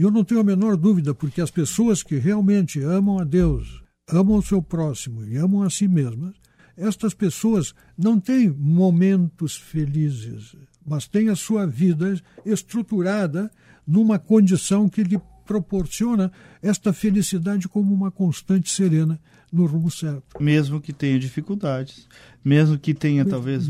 E 0.00 0.02
eu 0.02 0.10
não 0.10 0.24
tenho 0.24 0.40
a 0.40 0.44
menor 0.44 0.78
dúvida, 0.78 1.14
porque 1.14 1.42
as 1.42 1.50
pessoas 1.50 2.02
que 2.02 2.16
realmente 2.16 2.80
amam 2.80 3.18
a 3.18 3.22
Deus, 3.22 3.82
amam 4.08 4.38
o 4.38 4.42
seu 4.42 4.62
próximo 4.62 5.22
e 5.26 5.36
amam 5.36 5.62
a 5.62 5.68
si 5.68 5.86
mesmas, 5.86 6.34
estas 6.74 7.12
pessoas 7.12 7.74
não 7.98 8.18
têm 8.18 8.48
momentos 8.48 9.56
felizes, 9.56 10.56
mas 10.86 11.06
têm 11.06 11.28
a 11.28 11.36
sua 11.36 11.66
vida 11.66 12.18
estruturada 12.46 13.50
numa 13.86 14.18
condição 14.18 14.88
que 14.88 15.02
lhe 15.02 15.20
proporciona 15.44 16.32
esta 16.62 16.94
felicidade 16.94 17.68
como 17.68 17.92
uma 17.92 18.10
constante 18.10 18.70
serena 18.70 19.20
no 19.52 19.66
rumo 19.66 19.90
certo. 19.90 20.42
Mesmo 20.42 20.80
que 20.80 20.94
tenha 20.94 21.18
dificuldades, 21.18 22.08
mesmo 22.42 22.78
que 22.78 22.94
tenha 22.94 23.22
talvez 23.26 23.68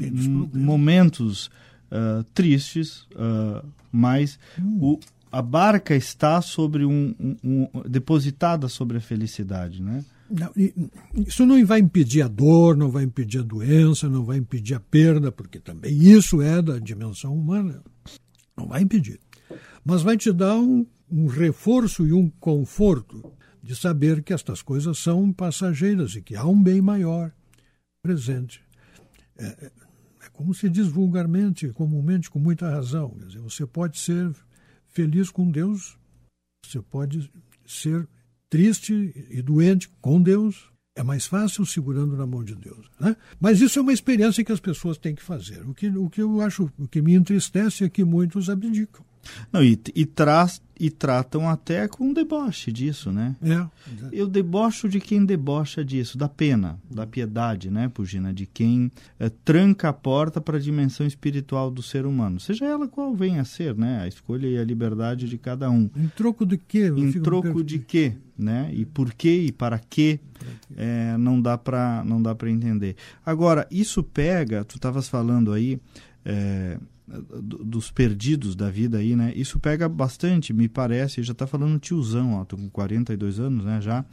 momentos 0.54 1.50
uh, 1.90 2.22
tristes, 2.32 3.00
uh, 3.16 3.66
mas 3.90 4.38
hum. 4.56 4.78
o 4.80 5.00
a 5.30 5.40
barca 5.40 5.94
está 5.94 6.42
sobre 6.42 6.84
um, 6.84 7.14
um, 7.20 7.36
um, 7.44 7.82
depositada 7.88 8.68
sobre 8.68 8.98
a 8.98 9.00
felicidade, 9.00 9.82
né? 9.82 10.04
Não, 10.30 10.52
isso 11.26 11.44
não 11.44 11.64
vai 11.66 11.80
impedir 11.80 12.22
a 12.22 12.28
dor, 12.28 12.76
não 12.76 12.90
vai 12.90 13.04
impedir 13.04 13.38
a 13.40 13.42
doença, 13.42 14.08
não 14.08 14.24
vai 14.24 14.38
impedir 14.38 14.74
a 14.74 14.80
perda, 14.80 15.32
porque 15.32 15.58
também 15.58 15.92
isso 15.92 16.40
é 16.40 16.62
da 16.62 16.78
dimensão 16.78 17.34
humana. 17.34 17.82
Não 18.56 18.68
vai 18.68 18.82
impedir. 18.82 19.18
Mas 19.84 20.02
vai 20.02 20.16
te 20.16 20.32
dar 20.32 20.56
um, 20.56 20.86
um 21.10 21.26
reforço 21.26 22.06
e 22.06 22.12
um 22.12 22.28
conforto 22.28 23.32
de 23.62 23.74
saber 23.74 24.22
que 24.22 24.32
estas 24.32 24.62
coisas 24.62 24.98
são 24.98 25.32
passageiras 25.32 26.14
e 26.14 26.22
que 26.22 26.36
há 26.36 26.44
um 26.44 26.60
bem 26.62 26.80
maior 26.80 27.32
presente. 28.02 28.62
É, 29.36 29.46
é, 29.46 29.66
é 29.66 30.28
como 30.32 30.54
se 30.54 30.68
diz 30.68 30.86
vulgarmente, 30.86 31.68
comumente, 31.70 32.30
com 32.30 32.38
muita 32.38 32.70
razão. 32.70 33.10
Quer 33.18 33.26
dizer, 33.26 33.40
você 33.40 33.66
pode 33.66 33.98
ser 33.98 34.32
feliz 34.90 35.30
com 35.30 35.50
Deus, 35.50 35.98
você 36.66 36.80
pode 36.80 37.30
ser 37.66 38.08
triste 38.48 39.12
e 39.30 39.40
doente 39.40 39.88
com 40.00 40.20
Deus. 40.20 40.68
É 40.96 41.02
mais 41.02 41.24
fácil 41.26 41.64
segurando 41.64 42.16
na 42.16 42.26
mão 42.26 42.42
de 42.42 42.54
Deus. 42.54 42.90
Né? 42.98 43.16
Mas 43.38 43.60
isso 43.60 43.78
é 43.78 43.82
uma 43.82 43.92
experiência 43.92 44.44
que 44.44 44.52
as 44.52 44.60
pessoas 44.60 44.98
têm 44.98 45.14
que 45.14 45.22
fazer. 45.22 45.66
O 45.66 45.72
que, 45.72 45.88
o 45.88 46.10
que 46.10 46.20
eu 46.20 46.40
acho, 46.40 46.70
o 46.78 46.88
que 46.88 47.00
me 47.00 47.14
entristece 47.14 47.84
é 47.84 47.88
que 47.88 48.04
muitos 48.04 48.50
abdicam. 48.50 49.04
Não, 49.52 49.62
e, 49.62 49.78
e, 49.94 50.04
traz, 50.04 50.60
e 50.80 50.88
tratam 50.88 51.46
até 51.46 51.86
com 51.86 52.10
deboche 52.10 52.72
disso, 52.72 53.12
né? 53.12 53.36
É. 53.42 53.66
Eu 54.10 54.26
debocho 54.26 54.88
de 54.88 54.98
quem 54.98 55.22
debocha 55.22 55.84
disso, 55.84 56.16
da 56.16 56.26
pena, 56.26 56.80
da 56.90 57.06
piedade, 57.06 57.70
né, 57.70 57.90
Pugina? 57.90 58.32
De 58.32 58.46
quem 58.46 58.90
é, 59.18 59.28
tranca 59.28 59.90
a 59.90 59.92
porta 59.92 60.40
para 60.40 60.56
a 60.56 60.60
dimensão 60.60 61.06
espiritual 61.06 61.70
do 61.70 61.82
ser 61.82 62.06
humano, 62.06 62.40
seja 62.40 62.64
ela 62.64 62.88
qual 62.88 63.14
venha 63.14 63.42
a 63.42 63.44
ser, 63.44 63.76
né? 63.76 64.00
A 64.00 64.08
escolha 64.08 64.46
e 64.46 64.56
a 64.56 64.64
liberdade 64.64 65.28
de 65.28 65.36
cada 65.36 65.70
um. 65.70 65.90
Em 65.94 66.08
troco 66.08 66.46
de 66.46 66.56
quê? 66.56 66.90
Em 66.96 67.12
troco 67.12 67.62
de 67.62 67.78
quê, 67.78 68.14
né? 68.38 68.70
E 68.72 68.86
por 68.86 69.12
quê 69.12 69.42
e 69.48 69.52
para 69.52 69.78
quê? 69.78 70.18
É, 70.74 71.14
não 71.18 71.42
dá 71.42 71.58
para 71.58 72.02
não 72.06 72.22
dá 72.22 72.34
para 72.34 72.50
entender. 72.50 72.96
Agora 73.24 73.66
isso 73.70 74.02
pega, 74.02 74.64
tu 74.64 74.76
estavas 74.76 75.10
falando 75.10 75.52
aí. 75.52 75.78
É, 76.24 76.78
dos 77.10 77.90
perdidos 77.90 78.54
da 78.54 78.70
vida 78.70 78.98
aí, 78.98 79.16
né? 79.16 79.32
Isso 79.34 79.58
pega 79.58 79.88
bastante, 79.88 80.52
me 80.52 80.68
parece, 80.68 81.22
já 81.22 81.32
está 81.32 81.46
falando 81.46 81.78
tiozão, 81.78 82.34
ó, 82.34 82.44
tô 82.44 82.56
com 82.56 82.70
42 82.70 83.40
anos, 83.40 83.64
né, 83.64 83.80
já, 83.80 84.04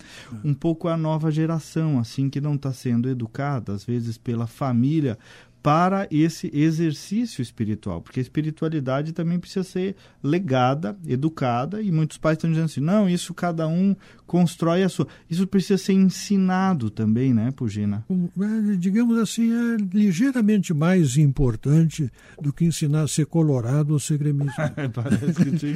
um 0.44 0.54
pouco 0.54 0.88
a 0.88 0.98
nova 0.98 1.30
geração, 1.30 2.00
assim, 2.00 2.30
que 2.30 2.42
não 2.42 2.56
está 2.56 2.74
sendo 2.74 3.08
educada, 3.08 3.74
às 3.74 3.84
vezes 3.84 4.18
pela 4.18 4.48
família, 4.48 5.18
para 5.68 6.08
esse 6.10 6.50
exercício 6.54 7.42
espiritual, 7.42 8.02
porque 8.02 8.22
a 8.22 8.24
espiritualidade 8.24 9.12
também 9.12 9.38
precisa 9.38 9.66
ser 9.66 9.98
legada, 10.24 10.98
educada, 11.06 11.82
e 11.82 11.92
muitos 11.92 12.18
pais 12.18 12.38
estão 12.38 12.50
dizendo 12.50 12.68
assim: 12.68 12.80
não, 12.80 13.10
isso 13.10 13.34
cada 13.34 13.68
um 13.68 13.94
constrói 14.26 14.84
a 14.84 14.88
sua. 14.88 15.08
Isso 15.30 15.46
precisa 15.46 15.78
ser 15.78 15.92
ensinado 15.92 16.90
também, 16.90 17.34
né, 17.34 17.52
Pugina? 17.52 18.06
É, 18.10 18.76
digamos 18.78 19.18
assim, 19.18 19.52
é 19.52 19.78
ligeiramente 19.94 20.74
mais 20.74 21.18
importante 21.18 22.10
do 22.42 22.54
que 22.54 22.64
ensinar 22.64 23.02
a 23.02 23.08
ser 23.08 23.26
colorado 23.26 23.92
ou 23.92 24.00
ser 24.00 24.18
gremista. 24.18 24.74
Parece 24.94 25.44
que 25.44 25.60
sim. 25.60 25.76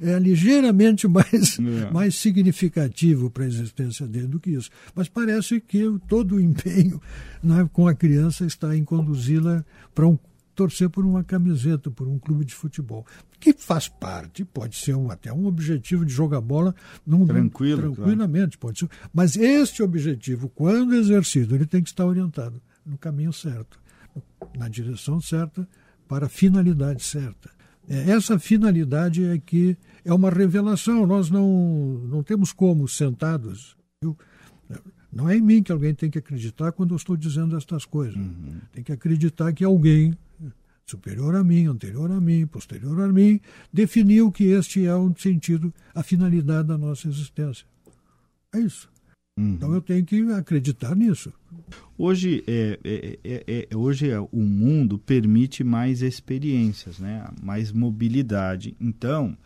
é 0.00 0.18
ligeiramente 0.18 1.06
mais, 1.06 1.58
é. 1.60 1.90
mais 1.90 2.14
significativo 2.14 3.30
para 3.30 3.44
a 3.44 3.48
existência 3.48 4.06
dele 4.06 4.28
do 4.28 4.40
que 4.40 4.50
isso. 4.50 4.70
Mas 4.94 5.08
parece 5.08 5.60
que 5.60 5.84
todo 6.08 6.36
o 6.36 6.40
empenho 6.40 7.00
né, 7.42 7.68
com 7.72 7.86
a 7.88 7.94
criança 7.94 8.44
está 8.44 8.76
em 8.76 8.84
para 9.94 10.06
um 10.06 10.18
torcer 10.54 10.88
por 10.88 11.04
uma 11.04 11.22
camiseta, 11.22 11.90
por 11.90 12.08
um 12.08 12.18
clube 12.18 12.44
de 12.44 12.54
futebol, 12.54 13.06
que 13.38 13.52
faz 13.52 13.88
parte, 13.88 14.44
pode 14.44 14.74
ser 14.76 14.96
um, 14.96 15.10
até 15.10 15.32
um 15.32 15.46
objetivo 15.46 16.04
de 16.04 16.12
jogar 16.12 16.40
bola 16.40 16.74
num, 17.06 17.26
Tranquilo, 17.26 17.94
tranquilamente, 17.94 18.56
claro. 18.56 18.74
pode 18.74 18.78
ser. 18.78 18.88
Mas 19.12 19.36
este 19.36 19.82
objetivo, 19.82 20.48
quando 20.48 20.94
exercido, 20.94 21.54
ele 21.54 21.66
tem 21.66 21.82
que 21.82 21.90
estar 21.90 22.06
orientado 22.06 22.60
no 22.84 22.96
caminho 22.96 23.32
certo, 23.32 23.78
na 24.56 24.68
direção 24.68 25.20
certa, 25.20 25.68
para 26.08 26.26
a 26.26 26.28
finalidade 26.28 27.04
certa. 27.04 27.50
É, 27.88 28.10
essa 28.10 28.38
finalidade 28.38 29.24
é 29.24 29.38
que 29.38 29.76
é 30.04 30.12
uma 30.12 30.30
revelação. 30.30 31.06
Nós 31.06 31.30
não, 31.30 32.00
não 32.08 32.22
temos 32.22 32.52
como 32.52 32.88
sentados. 32.88 33.76
Viu? 34.02 34.16
Não 35.16 35.30
é 35.30 35.36
em 35.36 35.40
mim 35.40 35.62
que 35.62 35.72
alguém 35.72 35.94
tem 35.94 36.10
que 36.10 36.18
acreditar 36.18 36.72
quando 36.72 36.92
eu 36.92 36.96
estou 36.98 37.16
dizendo 37.16 37.56
estas 37.56 37.86
coisas. 37.86 38.16
Uhum. 38.16 38.60
Tem 38.70 38.84
que 38.84 38.92
acreditar 38.92 39.50
que 39.54 39.64
alguém 39.64 40.14
superior 40.84 41.34
a 41.34 41.42
mim, 41.42 41.66
anterior 41.66 42.10
a 42.12 42.20
mim, 42.20 42.46
posterior 42.46 43.00
a 43.00 43.10
mim, 43.10 43.40
definiu 43.72 44.30
que 44.30 44.44
este 44.44 44.84
é 44.84 44.94
o 44.94 45.12
sentido, 45.16 45.72
a 45.94 46.02
finalidade 46.02 46.68
da 46.68 46.76
nossa 46.76 47.08
existência. 47.08 47.66
É 48.54 48.60
isso. 48.60 48.90
Uhum. 49.38 49.54
Então 49.54 49.72
eu 49.74 49.80
tenho 49.80 50.04
que 50.04 50.20
acreditar 50.32 50.94
nisso. 50.94 51.32
Hoje, 51.96 52.44
é, 52.46 52.78
é, 52.84 53.18
é, 53.24 53.68
é 53.70 53.76
hoje 53.76 54.10
é, 54.10 54.20
o 54.20 54.28
mundo 54.42 54.98
permite 54.98 55.64
mais 55.64 56.02
experiências, 56.02 56.98
né? 56.98 57.26
mais 57.42 57.72
mobilidade. 57.72 58.76
Então, 58.78 59.36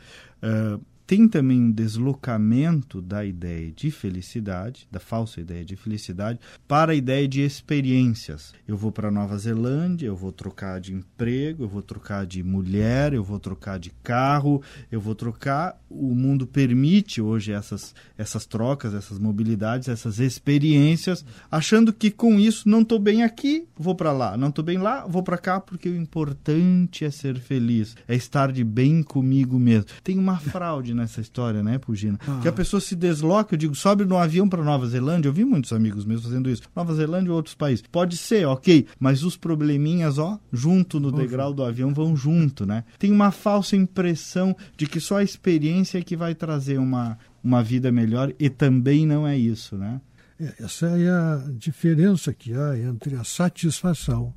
uh, 0.43 0.81
tem 1.11 1.27
também 1.27 1.61
um 1.61 1.73
deslocamento 1.73 3.03
da 3.03 3.25
ideia 3.25 3.73
de 3.73 3.91
felicidade, 3.91 4.87
da 4.93 5.01
falsa 5.01 5.41
ideia 5.41 5.65
de 5.65 5.75
felicidade, 5.75 6.39
para 6.69 6.93
a 6.93 6.95
ideia 6.95 7.27
de 7.27 7.41
experiências. 7.41 8.55
Eu 8.65 8.77
vou 8.77 8.93
para 8.93 9.11
Nova 9.11 9.37
Zelândia, 9.37 10.07
eu 10.07 10.15
vou 10.15 10.31
trocar 10.31 10.81
de 10.81 10.95
emprego, 10.95 11.65
eu 11.65 11.69
vou 11.69 11.83
trocar 11.83 12.25
de 12.25 12.45
mulher, 12.45 13.13
eu 13.13 13.25
vou 13.25 13.41
trocar 13.41 13.81
de 13.81 13.91
carro, 14.05 14.63
eu 14.89 15.01
vou 15.01 15.17
trocar. 15.17 15.83
O 15.91 16.15
mundo 16.15 16.47
permite 16.47 17.21
hoje 17.21 17.51
essas, 17.51 17.93
essas 18.17 18.47
trocas, 18.47 18.95
essas 18.95 19.19
mobilidades, 19.19 19.89
essas 19.89 20.21
experiências, 20.21 21.25
achando 21.51 21.93
que 21.93 22.13
com 22.13 22.39
isso 22.39 22.69
não 22.69 22.83
estou 22.83 23.01
bem 23.01 23.25
aqui, 23.25 23.67
vou 23.77 23.97
para 23.97 24.13
lá, 24.13 24.37
não 24.37 24.51
estou 24.51 24.65
bem 24.65 24.79
lá, 24.79 25.05
vou 25.09 25.25
para 25.25 25.39
cá, 25.39 25.59
porque 25.59 25.89
o 25.89 25.97
importante 25.97 27.05
é 27.05 27.11
ser 27.11 27.41
feliz, 27.41 27.97
é 28.07 28.15
estar 28.15 28.53
de 28.53 28.63
bem 28.63 29.03
comigo 29.03 29.59
mesmo. 29.59 29.87
Tem 30.05 30.17
uma 30.17 30.39
fraude 30.39 31.00
nessa 31.01 31.21
história, 31.21 31.63
né, 31.63 31.79
Pugina? 31.79 32.19
Ah. 32.27 32.39
Que 32.43 32.49
a 32.49 32.53
pessoa 32.53 32.81
se 32.81 32.95
desloca, 32.95 33.55
eu 33.55 33.59
digo, 33.59 33.75
sobe 33.75 34.05
no 34.05 34.17
avião 34.17 34.49
para 34.49 34.63
Nova 34.63 34.87
Zelândia. 34.87 35.29
Eu 35.29 35.33
vi 35.33 35.45
muitos 35.45 35.73
amigos 35.73 36.05
meus 36.05 36.23
fazendo 36.23 36.51
isso. 36.51 36.63
Nova 36.75 36.95
Zelândia 36.95 37.31
ou 37.31 37.37
outros 37.37 37.55
países. 37.55 37.83
Pode 37.91 38.17
ser, 38.17 38.47
ok, 38.47 38.87
mas 38.99 39.23
os 39.23 39.37
probleminhas, 39.37 40.19
ó, 40.19 40.39
junto 40.53 41.01
no 41.01 41.11
degrau 41.11 41.53
do 41.53 41.65
avião 41.65 41.93
vão 41.93 42.17
junto, 42.17 42.67
né? 42.67 42.85
Tem 42.99 43.11
uma 43.11 43.31
falsa 43.31 43.77
impressão 43.77 44.57
de 44.77 44.87
que 44.87 45.01
só 45.01 45.17
a 45.19 45.25
experiência 45.25 45.99
é 45.99 46.03
que 46.03 46.17
vai 46.17 46.35
trazer 46.35 46.79
uma, 46.79 47.19
uma 47.43 47.63
vida 47.63 47.91
melhor 47.91 48.33
e 48.39 48.49
também 48.49 49.07
não 49.07 49.27
é 49.27 49.37
isso, 49.37 49.77
né? 49.77 50.01
É, 50.39 50.65
essa 50.65 50.87
é 50.87 51.11
a 51.11 51.45
diferença 51.53 52.33
que 52.33 52.55
há 52.55 52.79
entre 52.79 53.17
a 53.17 53.25
satisfação 53.25 54.33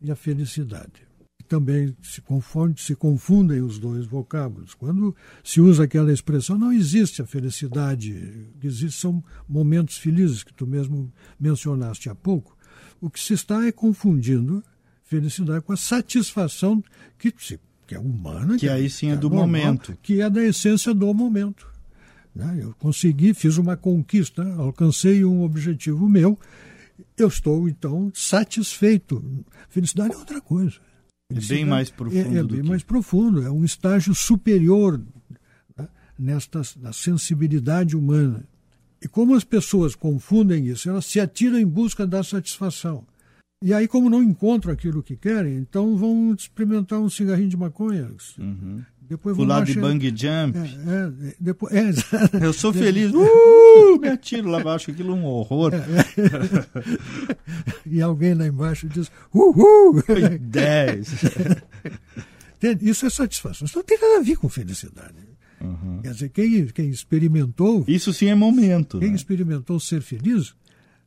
e 0.00 0.10
a 0.10 0.16
felicidade 0.16 1.11
também 1.52 1.94
se, 2.00 2.22
confunde, 2.22 2.80
se 2.80 2.94
confundem 2.94 3.60
os 3.60 3.78
dois 3.78 4.06
vocábulos. 4.06 4.72
Quando 4.72 5.14
se 5.44 5.60
usa 5.60 5.84
aquela 5.84 6.10
expressão, 6.10 6.56
não 6.56 6.72
existe 6.72 7.20
a 7.20 7.26
felicidade, 7.26 8.48
existe 8.64 8.98
são 8.98 9.22
momentos 9.46 9.98
felizes 9.98 10.42
que 10.42 10.54
tu 10.54 10.66
mesmo 10.66 11.12
mencionaste 11.38 12.08
há 12.08 12.14
pouco. 12.14 12.56
O 13.02 13.10
que 13.10 13.20
se 13.20 13.34
está 13.34 13.66
é 13.66 13.70
confundindo 13.70 14.64
felicidade 15.04 15.62
com 15.62 15.74
a 15.74 15.76
satisfação 15.76 16.82
que, 17.18 17.30
que 17.30 17.94
é 17.94 17.98
humana. 17.98 18.54
Que, 18.54 18.60
que 18.60 18.68
aí 18.70 18.88
sim 18.88 19.08
é, 19.08 19.12
é 19.12 19.16
do 19.16 19.28
normal, 19.28 19.46
momento. 19.46 19.98
Que 20.00 20.22
é 20.22 20.30
da 20.30 20.42
essência 20.42 20.94
do 20.94 21.12
momento. 21.12 21.70
Né? 22.34 22.60
Eu 22.62 22.74
consegui, 22.78 23.34
fiz 23.34 23.58
uma 23.58 23.76
conquista, 23.76 24.42
alcancei 24.54 25.22
um 25.22 25.42
objetivo 25.42 26.08
meu, 26.08 26.38
eu 27.14 27.28
estou 27.28 27.68
então 27.68 28.10
satisfeito. 28.14 29.22
Felicidade 29.68 30.14
é 30.14 30.16
outra 30.16 30.40
coisa. 30.40 30.80
É 31.36 31.40
bem 31.40 31.64
mais 31.64 31.90
profundo. 31.90 32.36
É, 32.36 32.38
é 32.38 32.42
bem 32.42 32.62
que... 32.62 32.68
mais 32.68 32.82
profundo, 32.82 33.42
é 33.42 33.50
um 33.50 33.64
estágio 33.64 34.14
superior 34.14 35.00
né, 35.78 35.88
nesta 36.18 36.62
na 36.80 36.92
sensibilidade 36.92 37.96
humana. 37.96 38.44
E 39.00 39.08
como 39.08 39.34
as 39.34 39.44
pessoas 39.44 39.94
confundem 39.94 40.66
isso, 40.68 40.88
elas 40.88 41.06
se 41.06 41.18
atiram 41.18 41.58
em 41.58 41.66
busca 41.66 42.06
da 42.06 42.22
satisfação. 42.22 43.04
E 43.62 43.72
aí, 43.72 43.86
como 43.86 44.10
não 44.10 44.22
encontram 44.22 44.72
aquilo 44.72 45.02
que 45.02 45.16
querem, 45.16 45.56
então 45.56 45.96
vão 45.96 46.34
experimentar 46.34 47.00
um 47.00 47.08
cigarrinho 47.08 47.48
de 47.48 47.56
maconha. 47.56 48.10
Uhum. 48.36 48.82
Depois 49.12 49.36
Pular 49.36 49.62
de 49.62 49.78
bang 49.78 50.02
jump. 50.08 50.56
É, 50.56 50.62
é, 50.62 51.34
depois, 51.38 51.70
é, 51.74 51.90
Eu 52.42 52.50
sou 52.54 52.72
feliz. 52.72 53.12
Uh, 53.12 54.00
me 54.00 54.08
atiro 54.08 54.48
lá 54.48 54.60
embaixo, 54.60 54.90
aquilo 54.90 55.12
é 55.12 55.14
um 55.14 55.26
horror. 55.26 55.74
É, 55.74 55.76
é. 55.76 57.36
e 57.84 58.00
alguém 58.00 58.32
lá 58.32 58.46
embaixo 58.46 58.88
diz, 58.88 59.12
uhul! 59.34 60.02
10. 60.40 61.08
Isso 62.80 63.04
é 63.04 63.10
satisfação. 63.10 63.66
Isso 63.66 63.76
não 63.76 63.84
tem 63.84 63.98
nada 64.00 64.20
a 64.20 64.22
ver 64.22 64.36
com 64.36 64.48
felicidade. 64.48 65.14
Uhum. 65.60 66.00
Quer 66.02 66.12
dizer, 66.12 66.28
quem, 66.30 66.66
quem 66.68 66.88
experimentou. 66.88 67.84
Isso 67.86 68.14
sim 68.14 68.28
é 68.28 68.34
momento. 68.34 68.98
Quem 68.98 69.10
né? 69.10 69.14
experimentou 69.14 69.78
ser 69.78 70.00
feliz 70.00 70.54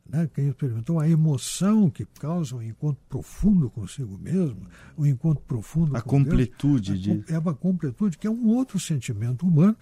né? 0.07 0.29
quem 0.33 0.47
experimentou 0.47 0.99
a 0.99 1.09
emoção 1.09 1.89
que 1.89 2.05
causa 2.19 2.55
um 2.55 2.61
encontro 2.61 3.01
profundo 3.09 3.69
consigo 3.69 4.17
mesmo, 4.17 4.61
um 4.97 5.05
encontro 5.05 5.43
profundo 5.47 5.95
a 5.95 6.01
com 6.01 6.23
completude 6.23 6.97
Deus, 6.97 7.25
de... 7.25 7.33
é 7.33 7.39
uma 7.39 7.53
completude 7.53 8.17
que 8.17 8.27
é 8.27 8.29
um 8.29 8.47
outro 8.47 8.79
sentimento 8.79 9.45
humano 9.45 9.75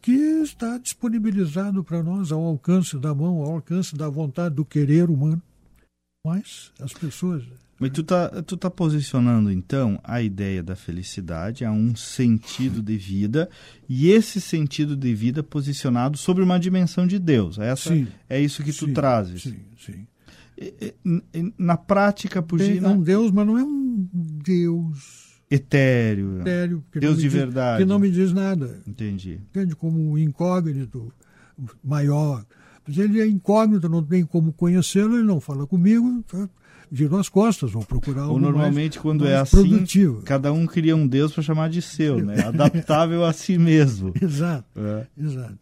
que 0.00 0.12
está 0.12 0.78
disponibilizado 0.78 1.82
para 1.82 2.02
nós 2.02 2.30
ao 2.30 2.40
alcance 2.44 2.96
da 2.96 3.12
mão, 3.14 3.42
ao 3.42 3.54
alcance 3.54 3.96
da 3.96 4.08
vontade 4.08 4.54
do 4.54 4.64
querer 4.64 5.10
humano. 5.10 5.42
Mas 6.26 6.72
as 6.80 6.92
pessoas 6.92 7.44
mas 7.78 7.90
tu 7.90 8.02
tá, 8.02 8.42
tu 8.42 8.56
tá 8.56 8.70
posicionando, 8.70 9.50
então, 9.50 10.00
a 10.02 10.22
ideia 10.22 10.62
da 10.62 10.74
felicidade 10.74 11.62
a 11.62 11.70
um 11.70 11.94
sentido 11.94 12.82
de 12.82 12.96
vida 12.96 13.50
e 13.86 14.08
esse 14.08 14.40
sentido 14.40 14.96
de 14.96 15.14
vida 15.14 15.42
posicionado 15.42 16.16
sobre 16.16 16.42
uma 16.42 16.58
dimensão 16.58 17.06
de 17.06 17.18
Deus. 17.18 17.58
Essa, 17.58 17.90
sim, 17.90 18.08
é 18.30 18.40
isso 18.40 18.62
que 18.62 18.72
tu 18.72 18.86
sim, 18.86 18.94
trazes. 18.94 19.42
Sim, 19.42 19.56
sim. 19.78 20.06
Na 21.58 21.76
prática, 21.76 22.42
Pugina... 22.42 22.88
É 22.88 22.90
um 22.90 23.02
Deus, 23.02 23.30
mas 23.30 23.46
não 23.46 23.58
é 23.58 23.62
um 23.62 24.08
Deus... 24.12 25.26
Etéreo. 25.50 26.40
Etéreo. 26.40 26.84
Deus 26.92 27.16
de 27.16 27.22
diz, 27.24 27.32
verdade. 27.32 27.82
Que 27.82 27.88
não 27.88 27.98
me 27.98 28.10
diz 28.10 28.32
nada. 28.32 28.80
Entendi. 28.86 29.38
Entende? 29.50 29.76
Como 29.76 30.12
um 30.12 30.18
incógnito 30.18 31.12
maior. 31.84 32.44
Ele 32.88 33.20
é 33.20 33.26
incógnito, 33.26 33.88
não 33.88 34.02
tem 34.02 34.24
como 34.24 34.52
conhecê-lo, 34.52 35.16
ele 35.16 35.26
não 35.26 35.40
fala 35.40 35.66
comigo... 35.66 36.22
Tá? 36.26 36.48
viram 36.90 37.18
as 37.18 37.28
costas, 37.28 37.72
vão 37.72 37.82
procurar 37.82 38.22
algo 38.22 38.34
Ou 38.34 38.40
normalmente 38.40 38.96
mais, 38.96 39.02
quando 39.02 39.22
mais 39.22 39.32
é 39.32 39.36
assim, 39.36 39.68
produtivo. 39.68 40.22
cada 40.22 40.52
um 40.52 40.66
cria 40.66 40.94
um 40.94 41.06
Deus 41.06 41.32
para 41.32 41.42
chamar 41.42 41.68
de 41.68 41.82
seu, 41.82 42.24
né? 42.24 42.42
adaptável 42.46 43.24
a 43.24 43.32
si 43.32 43.58
mesmo. 43.58 44.12
Exato, 44.20 44.66
é. 44.76 45.06
exato. 45.18 45.58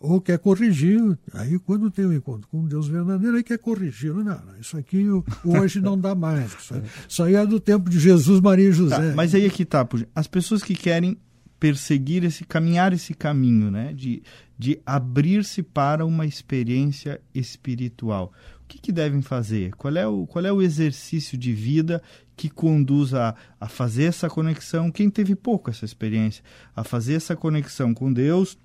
Ou 0.00 0.20
quer 0.20 0.38
corrigir, 0.38 1.00
aí 1.32 1.58
quando 1.58 1.90
tem 1.90 2.04
um 2.04 2.12
encontro 2.12 2.46
com 2.48 2.58
um 2.58 2.66
Deus 2.66 2.86
verdadeiro, 2.88 3.36
aí 3.36 3.42
quer 3.42 3.58
corrigir. 3.58 4.12
Não, 4.12 4.22
não, 4.22 4.42
isso 4.60 4.76
aqui 4.76 5.06
hoje 5.42 5.80
não 5.80 5.98
dá 5.98 6.14
mais. 6.14 6.52
Isso, 6.52 6.74
isso 7.08 7.22
aí 7.22 7.34
é 7.34 7.46
do 7.46 7.58
tempo 7.58 7.88
de 7.88 7.98
Jesus, 7.98 8.38
Maria 8.40 8.68
e 8.68 8.72
José. 8.72 8.96
Tá, 8.96 9.14
mas 9.14 9.34
aí 9.34 9.46
é 9.46 9.48
que 9.48 9.64
tá, 9.64 9.86
as 10.14 10.26
pessoas 10.26 10.62
que 10.62 10.74
querem 10.74 11.16
perseguir 11.58 12.24
esse, 12.24 12.44
caminhar 12.44 12.92
esse 12.92 13.14
caminho, 13.14 13.70
né? 13.70 13.92
De, 13.92 14.22
de 14.58 14.80
abrir-se 14.84 15.62
para 15.62 16.04
uma 16.04 16.26
experiência 16.26 17.20
espiritual 17.34 18.32
o 18.64 18.66
que, 18.66 18.78
que, 18.78 18.92
devem 18.92 19.20
fazer? 19.20 19.74
Qual 19.74 19.94
é, 19.94 20.06
o, 20.06 20.26
qual 20.26 20.44
é 20.44 20.50
o 20.50 20.62
exercício 20.62 21.36
de 21.36 21.52
vida 21.52 22.02
que 22.34 22.48
conduz 22.48 23.12
a, 23.12 23.34
a 23.60 23.68
fazer 23.68 24.04
essa 24.04 24.28
conexão? 24.28 24.90
Quem 24.90 25.10
teve 25.10 25.36
pouco 25.36 25.70
essa 25.70 25.84
experiência, 25.84 26.42
a 26.74 26.82
fazer 26.82 27.14
essa 27.14 27.36
conexão 27.36 27.92
com 27.92 28.10
Deus, 28.10 28.56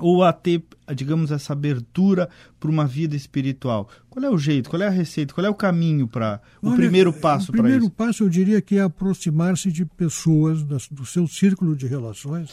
ou 0.00 0.24
a 0.24 0.32
ter, 0.32 0.62
digamos, 0.94 1.30
essa 1.30 1.52
abertura 1.52 2.28
para 2.58 2.70
uma 2.70 2.86
vida 2.86 3.14
espiritual? 3.14 3.88
Qual 4.08 4.24
é 4.24 4.30
o 4.30 4.38
jeito, 4.38 4.70
qual 4.70 4.82
é 4.82 4.86
a 4.86 4.90
receita, 4.90 5.34
qual 5.34 5.46
é 5.46 5.50
o 5.50 5.54
caminho 5.54 6.08
para 6.08 6.40
o 6.62 6.74
primeiro 6.74 7.12
passo 7.12 7.52
para 7.52 7.56
isso? 7.56 7.60
O 7.60 7.62
primeiro 7.62 7.90
passo 7.90 8.24
eu 8.24 8.28
diria 8.28 8.60
que 8.60 8.76
é 8.76 8.82
aproximar-se 8.82 9.70
de 9.70 9.84
pessoas 9.84 10.62
do 10.62 11.06
seu 11.06 11.26
círculo 11.28 11.76
de 11.76 11.86
relações 11.86 12.50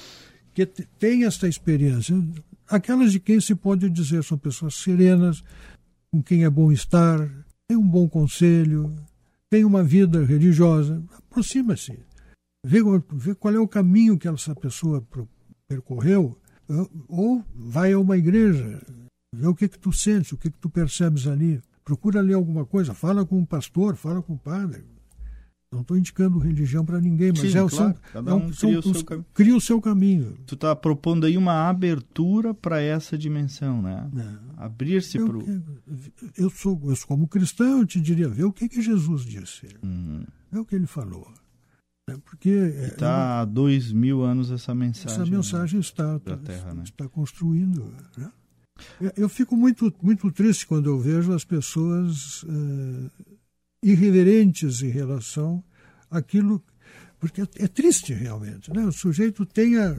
que 0.54 0.66
têm 0.66 1.24
esta 1.24 1.48
experiência. 1.48 2.16
Aquelas 2.68 3.12
de 3.12 3.20
quem 3.20 3.40
se 3.40 3.56
pode 3.56 3.90
dizer 3.90 4.24
são 4.24 4.38
pessoas 4.38 4.76
serenas, 4.76 5.44
com 6.12 6.22
quem 6.22 6.44
é 6.44 6.50
bom 6.50 6.72
estar, 6.72 7.20
tem 7.68 7.78
um 7.78 7.88
bom 7.88 8.10
conselho, 8.10 8.94
tem 9.50 9.64
uma 9.64 9.84
vida 9.84 10.24
religiosa. 10.26 11.04
Aproxima-se. 11.30 12.00
Vê, 12.66 12.80
vê 13.14 13.36
qual 13.36 13.54
é 13.54 13.60
o 13.60 13.68
caminho 13.68 14.18
que 14.18 14.28
essa 14.28 14.56
pessoa 14.56 15.06
percorreu 15.68 16.38
ou 17.08 17.44
vai 17.56 17.94
a 17.94 18.00
uma 18.00 18.18
igreja, 18.18 18.82
vê 19.34 19.48
o 19.48 19.56
que 19.56 19.68
que 19.68 19.80
tu 19.80 19.92
sentes, 19.92 20.32
o 20.32 20.38
que 20.38 20.52
que 20.52 20.58
tu 20.58 20.70
percebes 20.70 21.28
ali. 21.28 21.62
Procura 21.84 22.20
ler 22.22 22.34
alguma 22.34 22.66
coisa, 22.66 22.94
fala 22.94 23.26
com 23.26 23.42
o 23.42 23.48
pastor, 23.48 23.96
fala 23.96 24.22
com 24.22 24.34
o 24.34 24.38
padre. 24.38 24.84
Não 25.72 25.82
estou 25.82 25.98
indicando 25.98 26.40
religião 26.40 26.86
para 26.86 27.00
ninguém, 27.00 27.34
mas 27.36 27.52
Sim, 27.52 27.58
é 27.58 27.64
o 27.64 27.70
claro, 27.70 27.94
seu, 27.94 28.02
cada 28.14 28.36
um 28.36 28.48
é 28.48 28.52
cria, 28.52 28.80
o 28.80 28.84
seu 28.84 29.04
caminho. 29.04 29.26
cria 29.34 29.56
o 29.56 29.62
seu 29.62 29.82
caminho. 29.82 30.38
Tu 30.46 30.56
está 30.56 30.74
propondo 30.74 31.26
aí 31.26 31.38
uma 31.38 31.68
abertura 31.68 32.54
para 32.54 32.82
essa 32.82 33.18
dimensão, 33.18 33.82
né? 33.82 34.10
É. 34.16 34.64
Abrir-se 34.64 35.20
para 35.20 35.38
o. 35.38 35.64
Eu 36.38 36.50
sou, 36.50 36.80
eu 36.86 36.96
sou 36.96 37.08
como 37.08 37.28
cristão, 37.28 37.80
eu 37.80 37.86
te 37.86 38.00
diria, 38.00 38.30
vê 38.30 38.46
o 38.46 38.52
que, 38.52 38.70
que 38.70 38.82
Jesus 38.82 39.26
disse. 39.26 39.68
Uhum. 39.84 40.24
Vê 40.50 40.60
o 40.60 40.66
que 40.66 40.74
ele 40.74 40.88
falou. 40.88 41.30
É 42.10 42.16
porque 42.24 42.50
está 42.50 43.42
há 43.42 43.46
dois 43.46 43.92
mil 43.92 44.24
anos 44.24 44.50
essa 44.50 44.74
mensagem. 44.74 45.22
Essa 45.22 45.26
mensagem 45.30 45.80
está, 45.82 46.18
terra, 46.20 46.74
né? 46.74 46.84
está 46.84 47.08
construindo. 47.10 47.94
Né? 48.18 48.32
Eu 49.18 49.28
fico 49.28 49.58
muito, 49.58 49.94
muito 50.02 50.32
triste 50.32 50.66
quando 50.66 50.90
eu 50.90 50.98
vejo 50.98 51.34
as 51.34 51.44
pessoas 51.44 52.44
uh, 52.44 53.12
irreverentes 53.84 54.82
em 54.82 54.90
relação 54.90 55.62
àquilo. 56.10 56.64
Porque 57.20 57.42
é 57.42 57.68
triste 57.68 58.14
realmente. 58.14 58.72
Né? 58.74 58.86
O 58.86 58.92
sujeito 58.92 59.46
tem 59.46 59.78
a, 59.78 59.98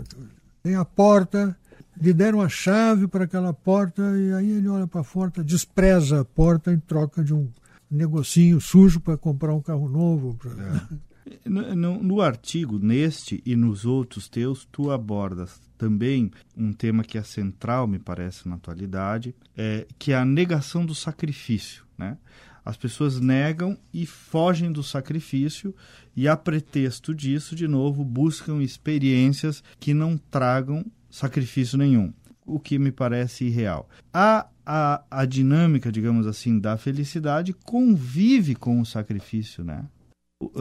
tem 0.62 0.76
a 0.76 0.86
porta, 0.86 1.54
lhe 2.00 2.14
deram 2.14 2.40
a 2.40 2.48
chave 2.48 3.06
para 3.06 3.24
aquela 3.24 3.52
porta, 3.52 4.02
e 4.16 4.32
aí 4.32 4.50
ele 4.52 4.68
olha 4.68 4.86
para 4.86 5.02
a 5.02 5.04
porta, 5.04 5.44
despreza 5.44 6.20
a 6.20 6.24
porta 6.24 6.72
em 6.72 6.78
troca 6.78 7.22
de 7.22 7.34
um 7.34 7.52
negocinho 7.90 8.60
sujo 8.62 8.98
para 8.98 9.18
comprar 9.18 9.52
um 9.52 9.60
carro 9.60 9.90
novo. 9.90 10.34
Pra... 10.36 10.52
É. 10.52 10.98
No, 11.44 11.74
no, 11.74 12.02
no, 12.02 12.20
artigo, 12.20 12.78
neste 12.78 13.42
e 13.44 13.56
nos 13.56 13.84
outros 13.84 14.28
teus, 14.28 14.66
tu 14.70 14.90
abordas 14.90 15.60
também 15.76 16.30
um 16.56 16.72
tema 16.72 17.04
que 17.04 17.16
é 17.16 17.22
central, 17.22 17.86
me 17.86 17.98
parece, 17.98 18.48
na 18.48 18.56
atualidade, 18.56 19.34
é, 19.56 19.86
que 19.98 20.12
é 20.12 20.16
a 20.16 20.24
negação 20.24 20.84
do 20.84 20.94
sacrifício. 20.94 21.84
Né? 21.96 22.16
As 22.64 22.76
pessoas 22.76 23.20
negam 23.20 23.78
e 23.94 24.04
fogem 24.04 24.70
do 24.70 24.82
sacrifício 24.82 25.74
e, 26.14 26.28
a 26.28 26.36
pretexto 26.36 27.14
disso, 27.14 27.56
de 27.56 27.66
novo, 27.66 28.04
buscam 28.04 28.62
experiências 28.62 29.62
que 29.80 29.94
não 29.94 30.18
tragam 30.18 30.84
sacrifício 31.10 31.78
nenhum, 31.78 32.12
o 32.44 32.60
que 32.60 32.78
me 32.78 32.92
parece 32.92 33.46
irreal. 33.46 33.88
A, 34.12 34.46
a, 34.66 35.02
a 35.10 35.24
dinâmica, 35.24 35.90
digamos 35.90 36.26
assim, 36.26 36.58
da 36.58 36.76
felicidade 36.76 37.52
convive 37.52 38.54
com 38.54 38.80
o 38.80 38.86
sacrifício, 38.86 39.64
né? 39.64 39.86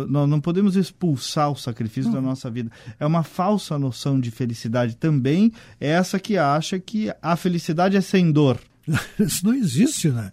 Nós 0.08 0.28
não 0.28 0.42
podemos 0.42 0.76
expulsar 0.76 1.52
o 1.52 1.56
sacrifício 1.56 2.12
da 2.12 2.20
nossa 2.20 2.50
vida. 2.50 2.72
É 3.00 3.06
uma 3.06 3.24
falsa 3.24 3.78
noção 3.78 4.20
de 4.20 4.32
felicidade 4.32 4.96
também, 4.96 5.52
é 5.80 5.90
essa 5.90 6.20
que 6.20 6.38
acha 6.38 6.80
que 6.80 7.14
a 7.22 7.36
felicidade 7.36 7.96
é 7.96 8.02
sem 8.02 8.32
dor. 8.32 8.60
Isso 9.20 9.46
não 9.46 9.54
existe, 9.54 10.10
né? 10.10 10.32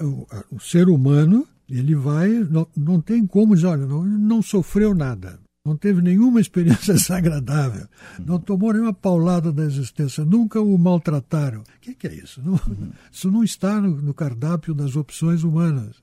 o, 0.00 0.26
o, 0.56 0.60
ser 0.60 0.88
humano, 0.88 1.46
ele 1.68 1.94
vai, 1.94 2.28
não, 2.28 2.66
não 2.76 3.00
tem 3.00 3.26
como 3.26 3.54
dizer, 3.54 3.66
olha, 3.68 3.86
não, 3.86 4.02
não 4.04 4.42
sofreu 4.42 4.94
nada, 4.94 5.38
não 5.64 5.76
teve 5.76 6.00
nenhuma 6.00 6.40
experiência 6.40 6.94
desagradável, 6.94 7.86
não 8.18 8.40
tomou 8.40 8.72
nenhuma 8.72 8.94
paulada 8.94 9.52
da 9.52 9.64
existência, 9.64 10.24
nunca 10.24 10.60
o 10.60 10.76
maltrataram. 10.78 11.60
O 11.60 11.80
que, 11.80 11.94
que 11.94 12.08
é 12.08 12.14
isso? 12.14 12.40
Não, 12.42 12.52
uhum. 12.54 12.90
Isso 13.12 13.30
não 13.30 13.44
está 13.44 13.80
no, 13.80 14.00
no 14.00 14.14
cardápio 14.14 14.74
das 14.74 14.96
opções 14.96 15.44
humanas. 15.44 15.96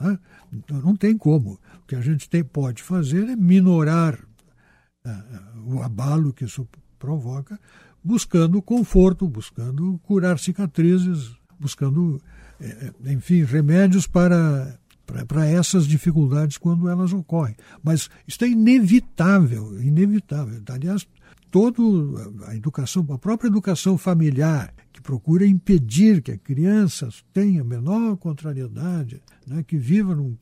Né? 0.00 0.18
Então, 0.52 0.80
não 0.80 0.96
tem 0.96 1.16
como. 1.16 1.58
Que 1.90 1.96
a 1.96 2.00
gente 2.00 2.30
tem, 2.30 2.44
pode 2.44 2.84
fazer 2.84 3.28
é 3.28 3.34
minorar 3.34 4.16
uh, 5.04 5.74
o 5.74 5.82
abalo 5.82 6.32
que 6.32 6.44
isso 6.44 6.64
provoca, 7.00 7.58
buscando 8.00 8.62
conforto, 8.62 9.26
buscando 9.26 9.98
curar 10.04 10.38
cicatrizes, 10.38 11.34
buscando, 11.58 12.22
eh, 12.60 12.92
enfim, 13.06 13.42
remédios 13.42 14.06
para, 14.06 14.78
para, 15.04 15.26
para 15.26 15.46
essas 15.46 15.84
dificuldades 15.84 16.58
quando 16.58 16.88
elas 16.88 17.12
ocorrem. 17.12 17.56
Mas 17.82 18.08
isso 18.24 18.44
é 18.44 18.48
inevitável, 18.48 19.82
inevitável. 19.82 20.62
Aliás, 20.68 21.04
toda 21.50 21.82
a 22.46 22.54
educação, 22.54 23.04
a 23.10 23.18
própria 23.18 23.48
educação 23.48 23.98
familiar, 23.98 24.72
que 24.92 25.02
procura 25.02 25.44
impedir 25.44 26.22
que 26.22 26.30
a 26.30 26.38
criança 26.38 27.08
tenha 27.32 27.64
menor 27.64 28.16
contrariedade, 28.16 29.20
né, 29.44 29.64
que 29.64 29.76
viva 29.76 30.14
num, 30.14 30.36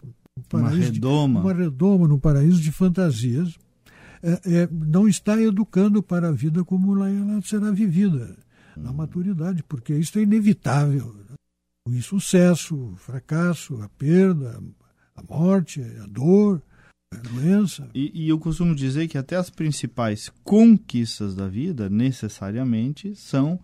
uma 0.53 0.71
redoma. 0.71 1.41
De, 1.41 1.47
uma 1.47 1.55
redoma, 1.55 2.09
num 2.09 2.19
paraíso 2.19 2.61
de 2.61 2.73
fantasias, 2.73 3.59
é, 4.23 4.41
é, 4.45 4.69
não 4.71 5.07
está 5.07 5.41
educando 5.41 6.03
para 6.03 6.29
a 6.29 6.33
vida 6.33 6.65
como 6.65 6.97
ela, 6.97 7.11
ela 7.11 7.43
será 7.43 7.71
vivida 7.71 8.37
na 8.77 8.93
maturidade, 8.93 9.63
porque 9.63 9.95
isso 9.95 10.19
é 10.19 10.23
inevitável. 10.23 11.15
O 11.87 11.93
insucesso, 11.93 12.77
o 12.77 12.97
fracasso, 12.97 13.81
a 13.83 13.89
perda, 13.89 14.61
a 15.17 15.23
morte, 15.23 15.83
a 16.03 16.07
dor, 16.07 16.63
a 17.13 17.17
doença. 17.17 17.89
E, 17.95 18.11
e, 18.15 18.29
eu 18.29 18.39
costumo 18.39 18.75
dizer 18.75 19.09
que 19.09 19.19
até 19.19 19.37
as 19.37 19.51
principais 19.51 20.31
conquistas 20.45 21.35
da 21.35 21.49
vida 21.49 21.89
necessariamente 21.89 23.15
são 23.15 23.59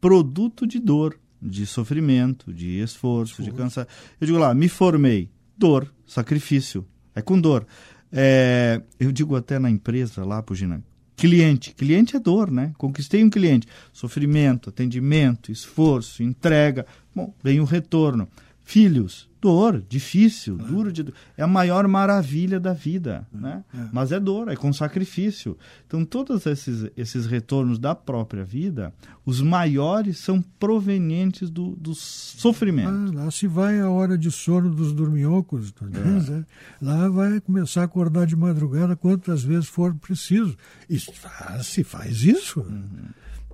produto 0.00 0.66
de 0.66 0.78
dor, 0.78 1.18
de 1.40 1.66
sofrimento, 1.66 2.52
de 2.52 2.80
esforço, 2.80 3.40
esforço. 3.40 3.50
de 3.50 3.56
cansaço. 3.56 3.88
Eu 4.20 4.26
digo 4.26 4.38
lá, 4.38 4.52
me 4.52 4.68
formei, 4.68 5.30
dor, 5.56 5.92
sacrifício, 6.08 6.84
é 7.14 7.22
com 7.22 7.40
dor. 7.40 7.66
É, 8.10 8.82
eu 8.98 9.12
digo 9.12 9.36
até 9.36 9.58
na 9.58 9.70
empresa 9.70 10.24
lá, 10.24 10.42
Pugina, 10.42 10.82
cliente, 11.14 11.74
cliente 11.74 12.16
é 12.16 12.18
dor, 12.18 12.50
né? 12.50 12.72
Conquistei 12.78 13.22
um 13.22 13.30
cliente, 13.30 13.68
sofrimento, 13.92 14.70
atendimento, 14.70 15.52
esforço, 15.52 16.22
entrega, 16.22 16.86
bom, 17.14 17.34
vem 17.42 17.60
o 17.60 17.64
retorno. 17.64 18.28
Filhos, 18.60 19.27
dor, 19.40 19.82
difícil, 19.88 20.58
é. 20.60 20.64
duro 20.64 20.92
de 20.92 21.12
é 21.36 21.42
a 21.42 21.46
maior 21.46 21.86
maravilha 21.86 22.58
da 22.58 22.72
vida, 22.72 23.26
é. 23.34 23.36
né? 23.36 23.64
É. 23.74 23.88
Mas 23.92 24.12
é 24.12 24.20
dor, 24.20 24.48
é 24.48 24.56
com 24.56 24.72
sacrifício. 24.72 25.56
Então 25.86 26.04
todos 26.04 26.46
esses 26.46 26.90
esses 26.96 27.26
retornos 27.26 27.78
da 27.78 27.94
própria 27.94 28.44
vida, 28.44 28.92
os 29.24 29.40
maiores 29.40 30.18
são 30.18 30.42
provenientes 30.58 31.50
do, 31.50 31.76
do 31.76 31.94
sofrimento. 31.94 32.90
Ah, 32.90 33.24
lá 33.24 33.30
se 33.30 33.46
vai 33.46 33.80
a 33.80 33.88
hora 33.88 34.18
de 34.18 34.30
sono 34.30 34.74
dos 34.74 34.92
dorminhocos, 34.92 35.72
tá 35.72 35.86
é. 35.86 36.44
lá 36.80 37.08
vai 37.08 37.40
começar 37.40 37.82
a 37.82 37.84
acordar 37.84 38.26
de 38.26 38.36
madrugada 38.36 38.96
quantas 38.96 39.42
vezes 39.42 39.68
for 39.68 39.94
preciso. 39.94 40.56
E 40.88 40.98
se 40.98 41.84
faz 41.84 42.22
isso. 42.22 42.60
Uhum 42.60 43.08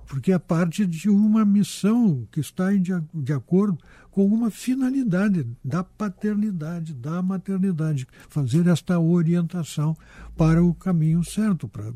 porque 0.05 0.31
é 0.31 0.39
parte 0.39 0.85
de 0.85 1.09
uma 1.09 1.43
missão 1.43 2.27
que 2.31 2.39
está 2.39 2.71
de, 2.71 2.91
de 3.13 3.33
acordo 3.33 3.77
com 4.11 4.25
uma 4.25 4.49
finalidade 4.49 5.45
da 5.63 5.83
paternidade, 5.83 6.93
da 6.93 7.21
maternidade, 7.21 8.07
fazer 8.29 8.67
esta 8.67 8.99
orientação 8.99 9.95
para 10.37 10.63
o 10.63 10.73
caminho 10.73 11.23
certo, 11.23 11.67
para, 11.67 11.91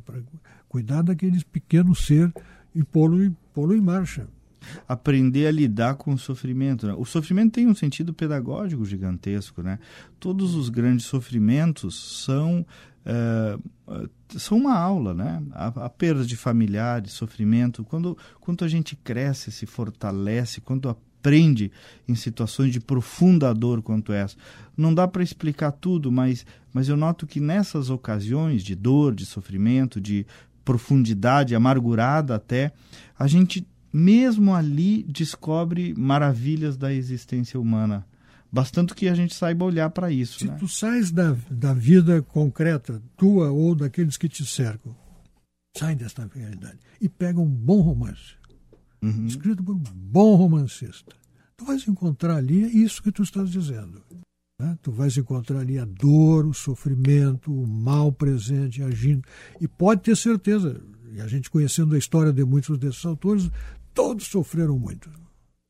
cuidar 0.67 1.01
daquele 1.01 1.43
pequeno 1.45 1.95
ser 1.95 2.33
e 2.75 2.83
pô-lo 2.83 3.35
pô 3.53 3.73
em 3.73 3.81
marcha. 3.81 4.27
Aprender 4.87 5.47
a 5.47 5.51
lidar 5.51 5.95
com 5.95 6.13
o 6.13 6.17
sofrimento. 6.17 6.87
Né? 6.87 6.93
O 6.97 7.05
sofrimento 7.05 7.53
tem 7.53 7.67
um 7.67 7.75
sentido 7.75 8.13
pedagógico 8.13 8.85
gigantesco. 8.85 9.61
Né? 9.61 9.79
Todos 10.19 10.55
os 10.55 10.69
grandes 10.69 11.05
sofrimentos 11.05 12.23
são 12.25 12.65
é, 13.05 13.57
são 14.37 14.57
uma 14.57 14.77
aula, 14.77 15.13
né? 15.13 15.41
A, 15.51 15.67
a, 15.85 15.89
perda 15.89 16.23
de 16.23 16.35
familiares, 16.35 17.13
sofrimento, 17.13 17.83
quando, 17.83 18.17
quando 18.39 18.63
a 18.63 18.67
gente 18.67 18.95
cresce, 18.95 19.51
se 19.51 19.65
fortalece, 19.65 20.61
quando 20.61 20.87
aprende 20.87 21.71
em 22.07 22.15
situações 22.15 22.71
de 22.71 22.79
profunda 22.79 23.53
dor 23.53 23.81
quanto 23.81 24.13
essa. 24.13 24.37
Não 24.77 24.93
dá 24.93 25.07
para 25.07 25.23
explicar 25.23 25.71
tudo, 25.71 26.11
mas, 26.11 26.45
mas 26.71 26.87
eu 26.87 26.95
noto 26.95 27.25
que 27.25 27.39
nessas 27.39 27.89
ocasiões 27.89 28.63
de 28.63 28.75
dor, 28.75 29.15
de 29.15 29.25
sofrimento, 29.25 29.99
de 29.99 30.25
profundidade, 30.63 31.55
amargurada 31.55 32.35
até, 32.35 32.71
a 33.17 33.27
gente 33.27 33.67
mesmo 33.91 34.53
ali 34.53 35.03
descobre 35.03 35.93
maravilhas 35.95 36.77
da 36.77 36.93
existência 36.93 37.59
humana. 37.59 38.05
Bastante 38.51 38.95
que 38.95 39.07
a 39.07 39.13
gente 39.13 39.35
saiba 39.35 39.65
olhar 39.65 39.89
para 39.91 40.11
isso. 40.11 40.39
Se 40.39 40.47
né? 40.47 40.55
tu 40.59 40.67
sais 40.67 41.11
da, 41.11 41.35
da 41.51 41.73
vida 41.73 42.21
concreta, 42.21 43.01
tua 43.15 43.51
ou 43.51 43.75
daqueles 43.75 44.17
que 44.17 44.27
te 44.27 44.45
cercam, 44.45 44.95
sai 45.77 45.95
desta 45.95 46.29
realidade 46.33 46.79
e 46.99 47.07
pega 47.07 47.39
um 47.39 47.49
bom 47.49 47.81
romance. 47.81 48.35
uhum. 49.01 49.25
escrito 49.25 49.63
por 49.63 49.75
um 49.75 49.83
bom 49.93 50.35
romancista. 50.35 51.15
Tu 51.55 51.65
vais 51.65 51.87
encontrar 51.87 52.37
ali 52.37 52.83
isso 52.83 53.03
que 53.03 53.11
tu 53.11 53.21
estás 53.21 53.49
dizendo. 53.51 54.01
Né? 54.59 54.77
Tu 54.81 54.91
vais 54.91 55.15
encontrar 55.17 55.59
ali 55.59 55.77
a 55.77 55.85
dor, 55.85 56.45
o 56.45 56.53
sofrimento, 56.53 57.53
o 57.53 57.67
mal 57.67 58.11
presente 58.11 58.81
agindo. 58.81 59.23
E 59.59 59.67
pode 59.67 60.01
ter 60.01 60.17
certeza, 60.17 60.81
e 61.11 61.21
a 61.21 61.27
gente 61.27 61.49
conhecendo 61.49 61.95
a 61.95 61.97
história 61.97 62.33
de 62.33 62.43
muitos 62.43 62.77
desses 62.77 63.05
autores, 63.05 63.49
todos 63.93 64.27
sofreram 64.27 64.77
muito. 64.77 65.09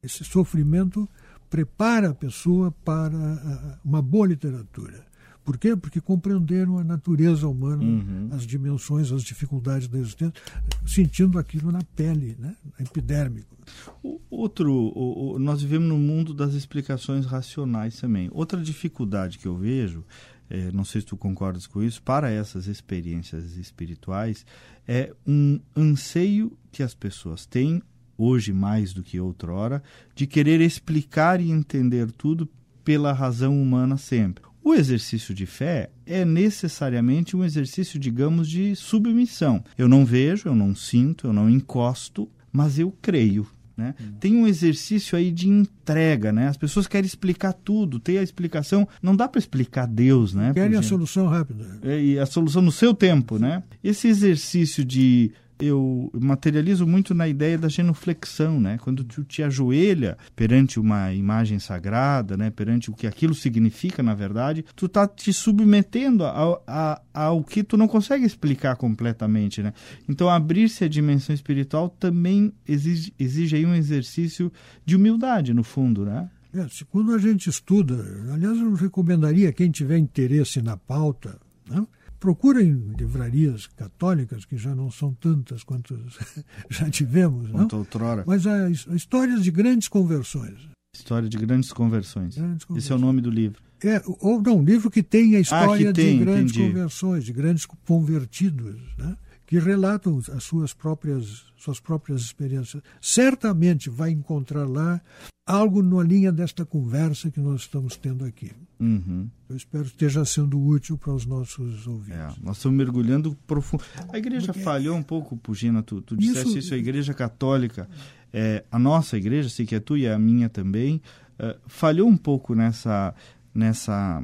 Esse 0.02 0.24
sofrimento 0.24 1.08
prepara 1.50 2.10
a 2.10 2.14
pessoa 2.14 2.72
para 2.72 3.80
uma 3.84 4.02
boa 4.02 4.28
literatura. 4.28 5.10
Por 5.44 5.58
quê? 5.58 5.76
Porque 5.76 6.00
compreenderam 6.00 6.78
a 6.78 6.84
natureza 6.84 7.48
humana, 7.48 7.82
uhum. 7.82 8.30
as 8.32 8.46
dimensões, 8.46 9.12
as 9.12 9.24
dificuldades 9.24 9.88
da 9.88 9.98
existência, 9.98 10.40
sentindo 10.86 11.40
aquilo 11.40 11.72
na 11.72 11.82
pele, 11.96 12.36
né? 12.38 12.56
epidérmico. 12.80 13.58
O, 14.04 14.22
outro, 14.30 14.72
o, 14.72 15.34
o, 15.34 15.40
nós 15.40 15.64
vivemos 15.64 15.90
no 15.90 15.98
mundo 15.98 16.36
das 16.36 16.54
explicações 16.54 17.26
racionais 17.26 18.00
também. 18.00 18.30
Outra 18.32 18.62
dificuldade 18.62 19.40
que 19.40 19.48
eu 19.48 19.58
vejo, 19.58 20.06
é, 20.50 20.72
não 20.72 20.86
sei 20.86 21.02
se 21.02 21.08
tu 21.08 21.18
concordas 21.18 21.66
com 21.66 21.82
isso, 21.82 22.00
para 22.04 22.30
essas 22.30 22.68
experiências 22.68 23.56
espirituais, 23.56 24.46
é 24.88 25.12
um 25.26 25.60
anseio 25.76 26.56
que 26.72 26.84
as 26.84 26.94
pessoas 26.94 27.48
têm 27.48 27.82
hoje 28.20 28.52
mais 28.52 28.94
do 28.94 29.02
que 29.02 29.20
outrora, 29.20 29.82
de 30.14 30.28
querer 30.28 30.62
explicar 30.62 31.40
e 31.40 31.50
entender 31.50 32.12
tudo 32.12 32.48
pela 32.84 33.14
razão 33.14 33.60
humana 33.60 33.98
sempre. 33.98 34.44
O 34.62 34.74
exercício 34.74 35.34
de 35.34 35.46
fé 35.46 35.90
é 36.06 36.26
necessariamente 36.26 37.36
um 37.36 37.44
exercício, 37.44 37.98
digamos, 37.98 38.50
de 38.50 38.76
submissão. 38.76 39.64
Eu 39.78 39.88
não 39.88 40.06
vejo, 40.06 40.50
eu 40.50 40.56
não 40.56 40.76
sinto, 40.76 41.28
eu 41.28 41.34
não 41.34 41.50
encosto, 41.50 42.30
mas 42.52 42.78
eu 42.78 42.94
creio. 43.02 43.48
Né? 43.80 43.96
Hum. 44.00 44.12
Tem 44.20 44.36
um 44.36 44.46
exercício 44.46 45.18
aí 45.18 45.32
de 45.32 45.48
entrega, 45.48 46.34
né? 46.34 46.50
As 46.50 46.58
pessoas 46.58 46.86
querem 46.86 47.08
explicar 47.08 47.54
tudo, 47.54 47.98
ter 47.98 48.18
a 48.18 48.24
explicação. 48.24 48.86
Não 49.02 49.16
dá 49.16 49.26
para 49.26 49.40
explicar 49.40 49.88
Deus, 49.88 50.34
né? 50.34 50.52
Querem 50.54 50.78
a 50.78 50.82
solução 50.82 51.28
rápida. 51.28 51.80
É, 51.82 52.04
e 52.04 52.20
a 52.20 52.26
solução 52.26 52.62
no 52.62 52.74
seu 52.74 52.94
tempo, 52.94 53.40
né? 53.40 53.64
Esse 53.82 54.10
exercício 54.10 54.84
de 54.84 55.32
eu 55.60 56.10
materializo 56.14 56.88
muito 56.88 57.14
na 57.14 57.28
ideia 57.28 57.58
da 57.58 57.68
genuflexão, 57.68 58.60
né? 58.60 58.78
Quando 58.82 59.04
tu 59.04 59.24
te 59.24 59.44
ajoelha 59.44 60.18
perante 60.36 60.80
uma 60.80 61.14
imagem 61.14 61.60
sagrada, 61.60 62.38
né? 62.38 62.50
Perante 62.50 62.90
o 62.90 62.94
que 62.94 63.06
aquilo 63.06 63.36
significa, 63.36 64.02
na 64.02 64.14
verdade, 64.14 64.66
tu 64.76 64.88
tá 64.88 65.08
te 65.08 65.34
submetendo 65.34 66.24
ao, 66.24 66.64
ao, 66.66 67.06
ao 67.14 67.44
que 67.44 67.64
tu 67.64 67.76
não 67.78 67.88
consegue 67.88 68.26
explicar 68.26 68.76
completamente, 68.76 69.62
né? 69.62 69.74
Então, 70.08 70.30
abrir-se 70.30 70.84
à 70.84 70.88
dimensão 70.88 71.36
espiritual 71.36 71.90
também 71.90 72.54
exige, 72.68 73.14
exige 73.20 73.56
aí 73.56 73.66
um 73.66 73.76
exercício 73.76 74.52
de 74.86 74.96
humildade, 74.96 75.54
no 75.54 75.64
fundo, 75.64 76.06
né? 76.06 76.30
É, 76.54 76.66
quando 76.90 77.14
a 77.14 77.18
gente 77.20 77.50
estuda, 77.50 77.96
aliás, 78.34 78.58
eu 78.58 78.74
recomendaria 78.74 79.54
quem 79.54 79.70
tiver 79.70 79.98
interesse 79.98 80.62
na 80.62 80.76
pauta, 80.76 81.38
né? 81.70 81.86
Procurem 82.20 82.94
livrarias 82.98 83.68
católicas, 83.68 84.46
que 84.46 84.58
já 84.58 84.76
não 84.76 84.92
são 84.92 85.14
tantas 85.14 85.64
quanto 85.64 85.98
já 86.70 86.90
tivemos, 86.90 87.50
Quanto 87.50 87.74
não? 87.74 87.80
outrora. 87.80 88.24
mas 88.28 88.46
as 88.46 88.86
histórias 88.88 89.44
de 89.44 89.52
grandes 89.52 89.88
conversões. 89.88 90.70
História 90.96 91.30
de 91.30 91.38
grandes 91.38 91.72
conversões. 91.72 92.36
grandes 92.36 92.66
conversões. 92.66 92.84
Esse 92.86 92.92
é 92.92 92.96
o 92.96 93.00
nome 93.00 93.22
do 93.22 93.30
livro. 93.30 93.62
É, 93.84 94.02
ou 94.06 94.42
não, 94.42 94.58
um 94.58 94.64
livro 94.64 94.92
que 94.92 95.02
tem 95.02 95.36
a 95.36 95.40
história 95.40 95.90
ah, 95.90 95.94
tem, 95.94 96.18
de 96.18 96.26
grandes 96.26 96.54
entendi. 96.54 96.74
conversões, 96.74 97.24
de 97.24 97.32
grandes 97.32 97.66
convertidos, 97.66 98.76
né? 98.98 99.16
Que 99.50 99.58
relatam 99.58 100.22
as 100.32 100.44
suas 100.44 100.76
próprias, 100.76 101.44
suas 101.58 101.80
próprias 101.80 102.22
experiências. 102.22 102.84
Certamente 103.02 103.90
vai 103.90 104.12
encontrar 104.12 104.70
lá 104.70 105.02
algo 105.44 105.82
na 105.82 106.04
linha 106.04 106.32
desta 106.32 106.64
conversa 106.64 107.32
que 107.32 107.40
nós 107.40 107.62
estamos 107.62 107.98
tendo 107.98 108.24
aqui. 108.26 108.52
Uhum. 108.80 109.28
Eu 109.50 109.56
espero 109.58 109.86
que 109.86 109.90
esteja 109.90 110.24
sendo 110.24 110.64
útil 110.64 111.00
para 111.00 111.16
os 111.16 111.26
nossos 111.26 111.88
ouvintes. 111.88 112.20
É, 112.20 112.32
nós 112.44 112.58
estamos 112.58 112.78
mergulhando 112.78 113.36
profundo. 113.48 113.84
A 114.14 114.20
igreja 114.20 114.54
Porque... 114.54 114.60
falhou 114.60 114.96
um 114.96 115.02
pouco, 115.02 115.36
Pugina, 115.36 115.82
tu, 115.82 116.00
tu 116.00 116.16
disseste 116.16 116.50
isso, 116.50 116.60
isso 116.60 116.74
a 116.76 116.78
igreja 116.78 117.16
católica, 117.16 117.90
é, 118.32 118.64
a 118.72 118.78
nossa 118.78 119.18
igreja, 119.18 119.50
sei 119.50 119.66
que 119.66 119.74
é 119.74 119.80
tu 119.80 119.98
e 119.98 120.08
a 120.08 120.20
minha 120.20 120.48
também, 120.48 121.02
é, 121.40 121.58
falhou 121.66 122.08
um 122.08 122.18
pouco 122.18 122.54
nessa, 122.54 123.16
nessa 123.52 124.24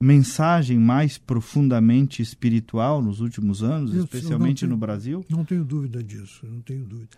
mensagem 0.00 0.78
mais 0.78 1.16
profundamente 1.16 2.20
espiritual 2.20 3.00
nos 3.00 3.20
últimos 3.20 3.62
anos, 3.62 3.94
Eu, 3.94 4.04
especialmente 4.04 4.60
tenho, 4.60 4.70
no 4.70 4.76
Brasil? 4.76 5.24
Não 5.28 5.44
tenho 5.44 5.64
dúvida 5.64 6.02
disso, 6.02 6.46
não 6.46 6.60
tenho 6.60 6.84
dúvida. 6.84 7.16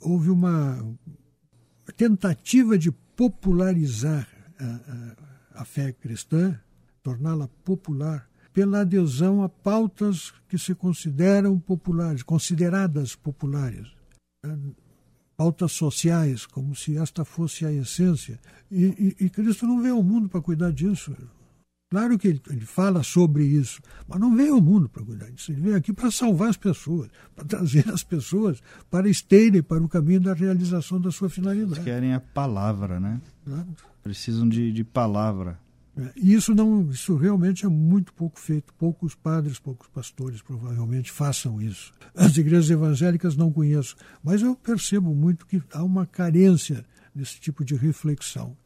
Houve 0.00 0.30
uma 0.30 0.78
tentativa 1.96 2.78
de 2.78 2.90
popularizar 2.90 4.28
a, 4.58 4.64
a, 5.58 5.62
a 5.62 5.64
fé 5.64 5.92
cristã, 5.92 6.58
torná-la 7.02 7.48
popular, 7.64 8.28
pela 8.52 8.80
adesão 8.80 9.42
a 9.42 9.48
pautas 9.48 10.32
que 10.48 10.58
se 10.58 10.74
consideram 10.74 11.58
populares, 11.58 12.22
consideradas 12.22 13.14
populares. 13.14 13.88
Pautas 15.36 15.72
sociais, 15.72 16.44
como 16.44 16.74
se 16.74 16.98
esta 16.98 17.24
fosse 17.24 17.64
a 17.64 17.72
essência. 17.72 18.38
E, 18.70 18.84
e, 19.20 19.24
e 19.24 19.30
Cristo 19.30 19.66
não 19.66 19.80
veio 19.80 19.94
ao 19.94 20.02
mundo 20.02 20.28
para 20.28 20.40
cuidar 20.42 20.72
disso. 20.72 21.14
Claro 21.90 22.16
que 22.16 22.28
ele, 22.28 22.40
ele, 22.48 22.64
fala 22.64 23.02
sobre 23.02 23.44
isso, 23.44 23.82
mas 24.06 24.20
não 24.20 24.36
veio 24.36 24.54
ao 24.54 24.60
mundo 24.60 24.88
para 24.88 25.04
cuidar 25.04 25.28
disso. 25.32 25.50
Ele 25.50 25.60
veio 25.60 25.76
aqui 25.76 25.92
para 25.92 26.08
salvar 26.08 26.50
as 26.50 26.56
pessoas, 26.56 27.10
para 27.34 27.44
trazer 27.44 27.88
as 27.90 28.04
pessoas 28.04 28.62
para 28.88 29.08
esteirem 29.08 29.60
para 29.60 29.82
o 29.82 29.88
caminho 29.88 30.20
da 30.20 30.32
realização 30.32 31.00
da 31.00 31.10
sua 31.10 31.28
finalidade. 31.28 31.72
Eles 31.72 31.84
querem 31.84 32.14
a 32.14 32.20
palavra, 32.20 33.00
né? 33.00 33.20
Claro. 33.44 33.66
Precisam 34.04 34.48
de, 34.48 34.70
de 34.72 34.84
palavra. 34.84 35.58
É, 35.96 36.12
e 36.14 36.32
isso 36.32 36.54
não, 36.54 36.88
isso 36.92 37.16
realmente 37.16 37.66
é 37.66 37.68
muito 37.68 38.12
pouco 38.14 38.38
feito. 38.38 38.72
Poucos 38.74 39.16
padres, 39.16 39.58
poucos 39.58 39.88
pastores 39.88 40.40
provavelmente 40.40 41.10
façam 41.10 41.60
isso. 41.60 41.92
As 42.14 42.36
igrejas 42.36 42.70
evangélicas 42.70 43.34
não 43.34 43.50
conheço, 43.50 43.96
mas 44.22 44.42
eu 44.42 44.54
percebo 44.54 45.12
muito 45.12 45.44
que 45.44 45.60
há 45.72 45.82
uma 45.82 46.06
carência 46.06 46.84
desse 47.12 47.40
tipo 47.40 47.64
de 47.64 47.74
reflexão. 47.74 48.56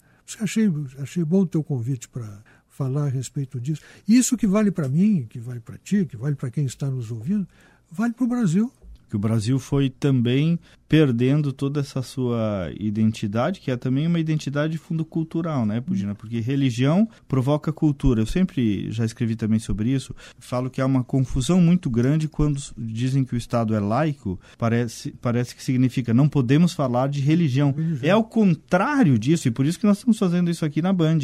Achei, 0.40 0.70
achei 0.98 1.24
bom 1.24 1.40
o 1.40 1.46
teu 1.46 1.64
convite 1.64 2.06
para 2.08 2.42
falar 2.74 3.04
a 3.04 3.08
respeito 3.08 3.60
disso. 3.60 3.82
Isso 4.06 4.36
que 4.36 4.46
vale 4.46 4.70
para 4.70 4.88
mim, 4.88 5.26
que 5.30 5.38
vale 5.38 5.60
para 5.60 5.78
ti, 5.78 6.04
que 6.04 6.16
vale 6.16 6.34
para 6.34 6.50
quem 6.50 6.64
está 6.64 6.90
nos 6.90 7.10
ouvindo, 7.10 7.46
vale 7.90 8.12
para 8.12 8.24
o 8.24 8.28
Brasil. 8.28 8.72
Que 9.08 9.14
o 9.14 9.18
Brasil 9.18 9.60
foi 9.60 9.88
também 9.88 10.58
perdendo 10.94 11.52
toda 11.52 11.80
essa 11.80 12.02
sua 12.02 12.70
identidade, 12.78 13.58
que 13.58 13.68
é 13.68 13.76
também 13.76 14.06
uma 14.06 14.20
identidade 14.20 14.78
fundo 14.78 15.04
cultural, 15.04 15.66
né, 15.66 15.80
Pudina? 15.80 16.14
Porque 16.14 16.38
religião 16.38 17.08
provoca 17.26 17.72
cultura. 17.72 18.22
Eu 18.22 18.26
sempre 18.26 18.92
já 18.92 19.04
escrevi 19.04 19.34
também 19.34 19.58
sobre 19.58 19.90
isso. 19.90 20.14
Falo 20.38 20.70
que 20.70 20.80
há 20.80 20.86
uma 20.86 21.02
confusão 21.02 21.60
muito 21.60 21.90
grande 21.90 22.28
quando 22.28 22.62
dizem 22.78 23.24
que 23.24 23.34
o 23.34 23.36
Estado 23.36 23.74
é 23.74 23.80
laico, 23.80 24.38
parece, 24.56 25.10
parece 25.20 25.56
que 25.56 25.64
significa 25.64 26.14
não 26.14 26.28
podemos 26.28 26.72
falar 26.72 27.08
de 27.08 27.20
religião. 27.20 27.72
religião. 27.72 28.08
É 28.08 28.14
o 28.14 28.22
contrário 28.22 29.18
disso, 29.18 29.48
e 29.48 29.50
por 29.50 29.66
isso 29.66 29.80
que 29.80 29.86
nós 29.86 29.96
estamos 29.96 30.16
fazendo 30.16 30.48
isso 30.48 30.64
aqui 30.64 30.80
na 30.80 30.92
Band. 30.92 31.18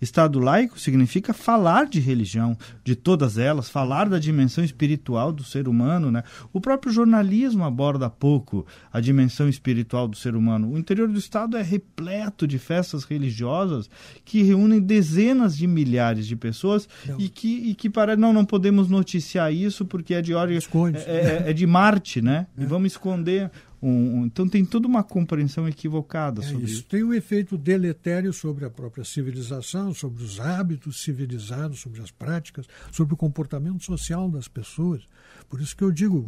Estado 0.00 0.38
laico 0.38 0.78
significa 0.78 1.32
falar 1.34 1.86
de 1.86 1.98
religião, 1.98 2.56
de 2.84 2.94
todas 2.94 3.38
elas, 3.38 3.68
falar 3.68 4.08
da 4.08 4.20
dimensão 4.20 4.62
espiritual 4.62 5.32
do 5.32 5.42
ser 5.42 5.66
humano, 5.66 6.12
né? 6.12 6.22
O 6.52 6.60
próprio 6.60 6.92
jornalismo 6.92 7.64
aborda 7.64 8.08
pouco 8.08 8.64
a 8.92 9.00
dimensão 9.00 9.15
espiritual 9.48 10.06
do 10.08 10.16
ser 10.16 10.36
humano. 10.36 10.72
O 10.72 10.78
interior 10.78 11.08
do 11.08 11.18
estado 11.18 11.56
é 11.56 11.62
repleto 11.62 12.46
de 12.46 12.58
festas 12.58 13.04
religiosas 13.04 13.88
que 14.24 14.42
reúnem 14.42 14.80
dezenas 14.80 15.56
de 15.56 15.66
milhares 15.66 16.26
de 16.26 16.36
pessoas 16.36 16.88
e 17.18 17.28
que, 17.28 17.70
e 17.70 17.74
que 17.74 17.88
para 17.88 18.16
não 18.16 18.32
não 18.32 18.44
podemos 18.44 18.88
noticiar 18.88 19.52
isso 19.52 19.84
porque 19.84 20.14
é 20.14 20.22
de 20.22 20.34
ordem 20.34 20.58
é, 20.58 21.10
é, 21.10 21.50
é, 21.50 21.52
de 21.52 21.66
Marte, 21.66 22.20
né? 22.20 22.46
É. 22.56 22.62
E 22.62 22.66
vamos 22.66 22.92
esconder 22.92 23.50
um, 23.82 24.20
um, 24.20 24.26
então 24.26 24.48
tem 24.48 24.64
toda 24.64 24.88
uma 24.88 25.02
compreensão 25.02 25.68
equivocada 25.68 26.42
é 26.42 26.46
sobre 26.46 26.64
isso. 26.64 26.74
isso. 26.74 26.84
Tem 26.84 27.04
um 27.04 27.12
efeito 27.12 27.58
deletério 27.58 28.32
sobre 28.32 28.64
a 28.64 28.70
própria 28.70 29.04
civilização, 29.04 29.92
sobre 29.92 30.22
os 30.22 30.40
hábitos 30.40 31.02
civilizados, 31.02 31.80
sobre 31.80 32.00
as 32.00 32.10
práticas, 32.10 32.66
sobre 32.90 33.14
o 33.14 33.16
comportamento 33.16 33.84
social 33.84 34.30
das 34.30 34.48
pessoas. 34.48 35.02
Por 35.48 35.60
isso 35.60 35.76
que 35.76 35.84
eu 35.84 35.92
digo, 35.92 36.18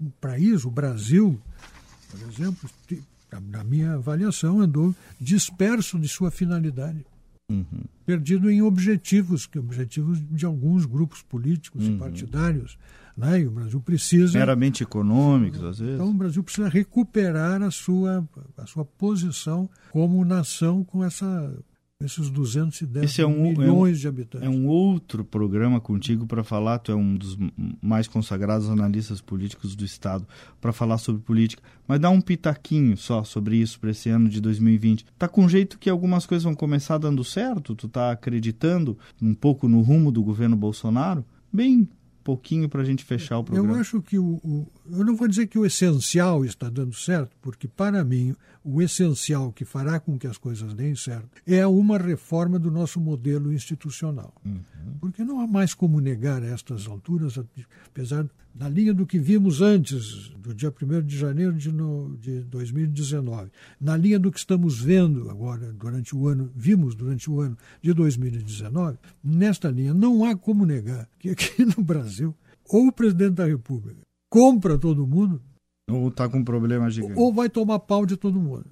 um 0.00 0.10
país, 0.20 0.64
o 0.64 0.70
Brasil, 0.70 1.40
por 2.18 2.30
exemplo, 2.30 2.70
na 3.50 3.64
minha 3.64 3.94
avaliação, 3.94 4.60
andou 4.60 4.94
disperso 5.20 5.98
de 5.98 6.08
sua 6.08 6.30
finalidade. 6.30 7.04
Uhum. 7.50 7.84
Perdido 8.06 8.50
em 8.50 8.62
objetivos, 8.62 9.46
que 9.46 9.58
objetivos 9.58 10.18
de 10.30 10.46
alguns 10.46 10.86
grupos 10.86 11.22
políticos 11.22 11.86
uhum. 11.86 11.94
e 11.94 11.98
partidários. 11.98 12.78
Né? 13.16 13.40
E 13.40 13.46
o 13.46 13.50
Brasil 13.50 13.80
precisa. 13.80 14.38
Meramente 14.38 14.82
econômicos, 14.82 15.62
às 15.62 15.78
vezes. 15.78 15.94
Então 15.94 16.10
o 16.10 16.14
Brasil 16.14 16.42
precisa 16.42 16.68
recuperar 16.68 17.62
a 17.62 17.70
sua, 17.70 18.26
a 18.56 18.66
sua 18.66 18.84
posição 18.84 19.68
como 19.90 20.24
nação 20.24 20.82
com 20.82 21.04
essa 21.04 21.54
esses 22.04 22.30
210 22.30 23.04
Esse 23.04 23.22
é 23.22 23.26
um, 23.26 23.50
milhões 23.50 23.96
é 23.96 23.98
um, 23.98 24.00
de 24.00 24.08
habitantes. 24.08 24.46
É 24.46 24.50
um 24.50 24.66
outro 24.66 25.24
programa 25.24 25.80
contigo 25.80 26.26
para 26.26 26.44
falar, 26.44 26.78
tu 26.78 26.92
é 26.92 26.94
um 26.94 27.16
dos 27.16 27.36
mais 27.82 28.06
consagrados 28.06 28.68
analistas 28.68 29.20
políticos 29.20 29.74
do 29.74 29.84
Estado, 29.84 30.26
para 30.60 30.72
falar 30.72 30.98
sobre 30.98 31.22
política. 31.22 31.62
Mas 31.86 32.00
dá 32.00 32.10
um 32.10 32.20
pitaquinho 32.20 32.96
só 32.96 33.24
sobre 33.24 33.56
isso 33.56 33.78
para 33.80 33.90
esse 33.90 34.08
ano 34.08 34.28
de 34.28 34.40
2020. 34.40 35.06
Tá 35.18 35.28
com 35.28 35.48
jeito 35.48 35.78
que 35.78 35.90
algumas 35.90 36.26
coisas 36.26 36.44
vão 36.44 36.54
começar 36.54 36.98
dando 36.98 37.24
certo? 37.24 37.74
Tu 37.74 37.88
tá 37.88 38.10
acreditando 38.10 38.98
um 39.20 39.34
pouco 39.34 39.68
no 39.68 39.80
rumo 39.80 40.12
do 40.12 40.22
governo 40.22 40.56
Bolsonaro? 40.56 41.24
Bem, 41.52 41.88
pouquinho 42.24 42.68
para 42.68 42.80
a 42.80 42.84
gente 42.84 43.04
fechar 43.04 43.38
o 43.38 43.44
programa. 43.44 43.74
Eu 43.74 43.80
acho 43.80 44.02
que 44.02 44.18
o, 44.18 44.40
o, 44.42 44.66
eu 44.90 45.04
não 45.04 45.14
vou 45.14 45.28
dizer 45.28 45.46
que 45.46 45.58
o 45.58 45.66
essencial 45.66 46.44
está 46.44 46.70
dando 46.70 46.94
certo, 46.94 47.36
porque 47.42 47.68
para 47.68 48.02
mim 48.02 48.34
o 48.64 48.80
essencial 48.80 49.52
que 49.52 49.64
fará 49.64 50.00
com 50.00 50.18
que 50.18 50.26
as 50.26 50.38
coisas 50.38 50.72
deem 50.72 50.96
certo 50.96 51.28
é 51.46 51.66
uma 51.66 51.98
reforma 51.98 52.58
do 52.58 52.70
nosso 52.70 52.98
modelo 52.98 53.52
institucional. 53.52 54.32
Uhum. 54.44 54.62
Porque 55.00 55.22
não 55.22 55.40
há 55.40 55.46
mais 55.46 55.74
como 55.74 56.00
negar 56.00 56.42
a 56.42 56.46
estas 56.46 56.88
alturas, 56.88 57.38
apesar 57.86 58.26
da 58.54 58.68
linha 58.68 58.94
do 58.94 59.04
que 59.04 59.18
vimos 59.18 59.60
antes, 59.60 60.28
do 60.38 60.54
dia 60.54 60.72
1 60.72 61.02
de 61.02 61.18
janeiro 61.18 61.52
de, 61.52 61.72
no, 61.72 62.16
de 62.18 62.40
2019, 62.42 63.50
na 63.80 63.96
linha 63.96 64.18
do 64.18 64.30
que 64.30 64.38
estamos 64.38 64.80
vendo 64.80 65.28
agora 65.28 65.72
durante 65.72 66.14
o 66.14 66.28
ano, 66.28 66.50
vimos 66.54 66.94
durante 66.94 67.28
o 67.28 67.40
ano 67.40 67.58
de 67.82 67.92
2019, 67.92 68.96
nesta 69.22 69.68
linha 69.70 69.92
não 69.92 70.24
há 70.24 70.36
como 70.36 70.64
negar 70.64 71.08
que 71.18 71.30
aqui 71.30 71.64
no 71.76 71.82
Brasil, 71.82 72.34
ou 72.68 72.86
o 72.86 72.92
presidente 72.92 73.34
da 73.34 73.46
República 73.46 74.00
compra 74.30 74.78
todo 74.78 75.06
mundo, 75.06 75.42
ou 75.88 76.08
está 76.08 76.28
com 76.28 76.38
um 76.38 76.44
problema 76.44 76.88
gigante. 76.88 77.18
Ou 77.18 77.32
vai 77.32 77.50
tomar 77.50 77.80
pau 77.80 78.06
de 78.06 78.16
todo 78.16 78.40
mundo. 78.40 78.66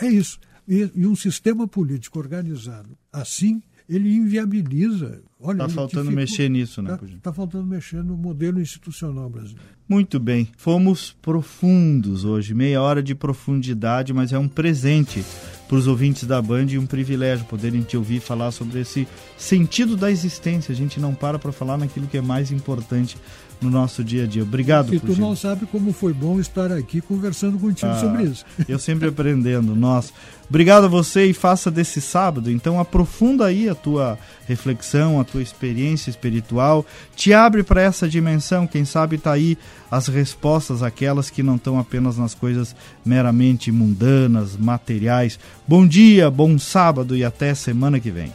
É 0.00 0.06
isso. 0.06 0.40
E, 0.66 0.90
e 0.94 1.06
um 1.06 1.14
sistema 1.14 1.68
político 1.68 2.18
organizado 2.18 2.96
assim, 3.12 3.62
ele 3.88 4.14
inviabiliza. 4.14 5.22
Está 5.40 5.68
faltando 5.68 6.10
mexer 6.10 6.50
nisso, 6.50 6.82
né? 6.82 6.94
Está 6.94 7.30
tá 7.30 7.32
faltando 7.32 7.64
mexer 7.64 8.02
no 8.02 8.16
modelo 8.16 8.60
institucional 8.60 9.30
brasileiro. 9.30 9.78
Muito 9.88 10.18
bem. 10.20 10.48
Fomos 10.58 11.16
profundos 11.22 12.24
hoje. 12.24 12.52
Meia 12.54 12.82
hora 12.82 13.02
de 13.02 13.14
profundidade, 13.14 14.12
mas 14.12 14.32
é 14.32 14.38
um 14.38 14.48
presente 14.48 15.24
para 15.66 15.76
os 15.76 15.86
ouvintes 15.86 16.24
da 16.24 16.42
Band 16.42 16.66
e 16.70 16.78
um 16.78 16.86
privilégio 16.86 17.46
poderem 17.46 17.82
te 17.82 17.96
ouvir 17.96 18.20
falar 18.20 18.50
sobre 18.50 18.80
esse 18.80 19.08
sentido 19.36 19.96
da 19.96 20.10
existência. 20.10 20.72
A 20.72 20.76
gente 20.76 21.00
não 21.00 21.14
para 21.14 21.38
para 21.38 21.52
falar 21.52 21.78
naquilo 21.78 22.06
que 22.06 22.18
é 22.18 22.22
mais 22.22 22.50
importante 22.50 23.16
no 23.60 23.70
nosso 23.70 24.04
dia 24.04 24.24
a 24.24 24.26
dia. 24.26 24.42
Obrigado, 24.42 24.94
E 24.94 25.00
tu 25.00 25.16
não 25.16 25.34
sabe 25.34 25.66
como 25.66 25.92
foi 25.92 26.12
bom 26.12 26.38
estar 26.38 26.70
aqui 26.72 27.00
conversando 27.00 27.58
contigo 27.58 27.90
ah, 27.90 28.00
sobre 28.00 28.24
isso. 28.24 28.44
Eu 28.68 28.78
sempre 28.78 29.08
aprendendo, 29.08 29.74
nossa. 29.74 30.12
Obrigado 30.48 30.84
a 30.84 30.88
você 30.88 31.26
e 31.26 31.34
faça 31.34 31.70
desse 31.70 32.00
sábado, 32.00 32.50
então 32.50 32.80
aprofunda 32.80 33.44
aí 33.44 33.68
a 33.68 33.74
tua 33.74 34.18
reflexão, 34.46 35.20
a 35.20 35.24
tua 35.24 35.42
experiência 35.42 36.08
espiritual, 36.08 36.86
te 37.14 37.34
abre 37.34 37.62
para 37.62 37.82
essa 37.82 38.08
dimensão, 38.08 38.66
quem 38.66 38.82
sabe 38.82 39.16
está 39.16 39.32
aí 39.32 39.58
as 39.90 40.08
respostas, 40.08 40.82
aquelas 40.82 41.28
que 41.28 41.42
não 41.42 41.56
estão 41.56 41.78
apenas 41.78 42.16
nas 42.16 42.34
coisas 42.34 42.74
meramente 43.04 43.70
mundanas, 43.70 44.56
materiais. 44.56 45.38
Bom 45.66 45.86
dia, 45.86 46.30
bom 46.30 46.58
sábado 46.58 47.14
e 47.14 47.22
até 47.22 47.54
semana 47.54 48.00
que 48.00 48.10
vem. 48.10 48.32